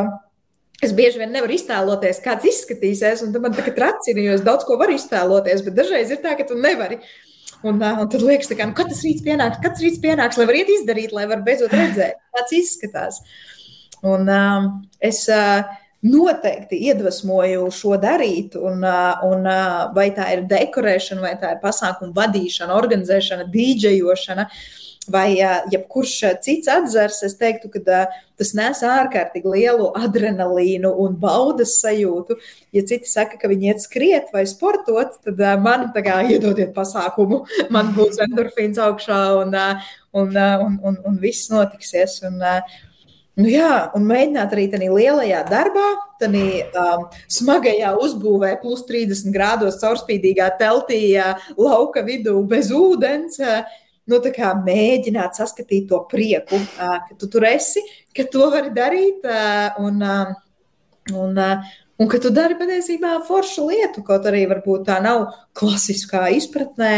Es 0.82 0.96
bieži 0.98 1.20
vien 1.22 1.30
nevaru 1.30 1.54
iztēloties, 1.54 2.24
kāds 2.26 2.48
izskatīsies, 2.50 3.20
un 3.22 3.36
man 3.44 3.54
tā 3.54 3.62
kā 3.68 3.74
tracina, 3.76 4.24
jo 4.24 4.32
es 4.34 4.42
daudz 4.42 4.66
ko 4.66 4.80
varu 4.82 4.96
iztēloties, 4.98 5.62
bet 5.68 5.76
dažreiz 5.78 6.10
ir 6.10 6.24
tā, 6.24 6.34
ka 6.40 6.48
tu 6.50 6.58
nevari. 6.58 6.98
Un, 7.62 7.78
un 7.78 8.08
tad 8.10 8.24
liekas, 8.26 8.50
ka 8.58 8.66
nu, 8.66 8.74
katrs 8.74 9.04
rīts 9.06 9.22
pienāks, 9.22 9.60
katrs 9.62 9.84
rīts 9.86 10.02
pienāks, 10.02 10.40
lai 10.42 10.48
varētu 10.50 10.74
izdarīt, 10.80 11.14
lai 11.14 11.28
varētu 11.30 11.46
beidzot 11.46 11.76
redzēt, 11.78 12.18
kāds 12.34 12.56
izskatās. 12.58 13.22
Un 14.02 14.26
um, 14.34 14.72
es 14.98 15.22
uh, 15.30 15.62
noteikti 16.02 16.80
iedvesmoju 16.89 17.68
šo 17.76 17.95
darīt, 18.02 18.56
un, 18.58 18.82
uh, 18.82 19.22
un 19.28 19.45
uh, 19.45 19.89
vai 19.95 20.10
tā 20.16 20.32
ir 20.36 20.45
dekorēšana, 20.49 21.22
vai 21.22 21.36
tā 21.41 21.56
ir 21.56 21.60
pasākuma 21.64 22.16
vadīšana, 22.18 22.78
organizēšana, 22.78 23.49
dīdžejošana. 23.54 24.47
Uh, 24.47 24.82
vai 25.10 25.38
jebkurš 25.72 26.14
cits 26.45 26.70
atzars, 26.70 27.22
es 27.26 27.34
teiktu, 27.39 27.72
ka 27.74 27.82
tas 28.38 28.52
nes 28.58 28.82
ārkārtīgi 28.86 29.49
lielu 29.49 29.89
adrenalīnu 29.97 30.91
un 31.04 31.16
baudas 31.22 31.78
sajūtu. 31.82 32.38
Ja 32.76 32.84
citi 32.88 33.10
saka, 33.10 33.39
ka 33.41 33.49
viņi 33.52 33.72
iet 33.72 33.84
skriet 33.84 34.30
vai 34.34 34.45
sportot, 34.49 35.18
tad 35.26 35.41
man 35.64 35.89
tā 35.95 36.06
kā 36.06 36.22
iedodiet 36.30 36.76
pasākumu, 36.78 37.43
man 37.76 37.93
būs 37.97 38.22
endorfīns 38.28 38.82
augšā 38.82 39.22
un, 39.41 39.58
un, 40.14 40.38
un, 40.38 40.80
un, 40.84 41.02
un 41.08 41.20
viss 41.22 41.49
notiksies. 41.54 42.22
Un, 42.28 42.41
Nu 43.40 43.48
jā, 43.48 43.92
un 43.96 44.04
mēģināt 44.10 44.52
arī 44.52 44.66
tādā 44.74 44.90
lielajā 44.92 45.46
darbā, 45.48 45.86
tādā 46.20 46.42
um, 46.82 47.06
smagajā 47.32 47.94
uzbūvē, 48.04 48.58
plus 48.60 48.84
30 48.90 49.32
grādos 49.32 49.80
caurspīdīgā 49.80 50.50
teltī, 50.60 51.16
lauka 51.56 52.04
vidū 52.04 52.36
bez 52.50 52.74
ūdens. 52.76 53.40
Uh, 53.40 53.64
nu, 54.12 54.20
mēģināt 54.66 55.38
saskatīt 55.38 55.88
to 55.90 56.02
prieku, 56.12 56.60
ka 56.76 57.16
tu 57.20 57.30
tur 57.32 57.46
esi, 57.48 57.84
ka 58.16 58.26
to 58.28 58.50
vari 58.52 58.74
darīt. 58.76 59.24
Un, 59.80 60.04
un, 61.16 61.40
un 62.02 62.12
ka 62.12 62.20
tu 62.20 62.34
dari 62.34 62.58
patiesībā 62.60 63.22
foršu 63.28 63.70
lietu, 63.70 64.04
kaut 64.04 64.28
arī 64.28 64.46
varbūt 64.50 64.88
tā 64.90 65.00
nav 65.04 65.30
klasiskā 65.58 66.28
izpratnē 66.36 66.96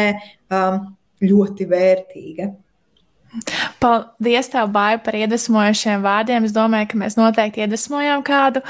ļoti 1.24 1.70
vērtīga. 1.70 2.52
Paldies, 3.82 4.50
tev, 4.54 4.70
Bāja, 4.74 5.00
par 5.04 5.18
iedvesmojošiem 5.18 6.04
vārdiem. 6.06 6.46
Es 6.48 6.54
domāju, 6.56 6.92
ka 6.92 7.00
mēs 7.02 7.18
noteikti 7.18 7.64
iedvesmojām 7.64 8.24
kādu. 8.26 8.62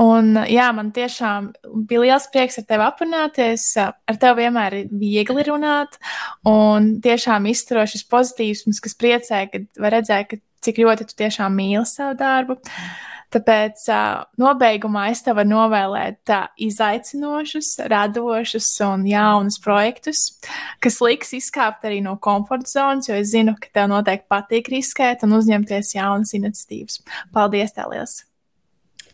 Un, 0.00 0.34
jā, 0.50 0.68
man 0.76 0.92
tiešām 0.94 1.50
bija 1.88 2.04
liels 2.04 2.28
prieks 2.32 2.60
ar 2.62 2.68
tevi 2.68 2.86
aprunāties. 2.86 3.66
Ar 3.82 4.20
tevi 4.20 4.44
vienmēr 4.44 4.78
ir 4.82 4.92
viegli 5.02 5.46
runāt. 5.48 5.98
Un 6.48 6.94
tiešām 7.04 7.50
izturošs 7.50 8.06
pozitīvs, 8.10 8.66
kas 8.84 8.98
priecē, 9.00 9.46
kad 9.52 9.66
var 9.82 9.98
redzēt, 9.98 10.30
ka 10.30 10.40
cik 10.64 10.80
ļoti 10.80 11.10
tu 11.10 11.18
tiešām 11.24 11.58
mīli 11.58 11.84
savu 11.88 12.16
darbu. 12.20 12.60
Uh, 12.60 13.13
Tāpēc 13.34 13.88
nobeigumā 14.38 15.08
es 15.10 15.24
tev 15.26 15.40
varu 15.40 15.50
novēlēt 15.50 16.30
izaicinošus, 16.62 17.72
radošus 17.90 18.68
un 18.86 19.06
jaunus 19.10 19.58
projektus, 19.62 20.22
kas 20.84 21.00
liks 21.02 21.34
izkāpt 21.40 21.86
arī 21.88 21.98
no 22.04 22.14
komforta 22.22 22.70
zonas, 22.70 23.10
jo 23.10 23.18
es 23.18 23.32
zinu, 23.32 23.56
ka 23.58 23.72
tev 23.74 23.90
noteikti 23.90 24.30
patīk 24.30 24.70
riskēt 24.76 25.26
un 25.26 25.34
uzņemties 25.40 25.96
jaunas 25.96 26.34
iniciatīvas. 26.38 27.00
Paldies, 27.34 27.74
tev 27.74 27.90
liels! 27.94 28.20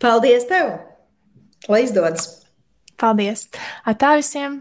Paldies 0.01 0.49
tev! 0.51 0.75
Lai 1.69 1.85
izdodas! 1.87 2.29
Paldies! 3.01 3.49
Atā 3.89 4.19
visiem! 4.21 4.61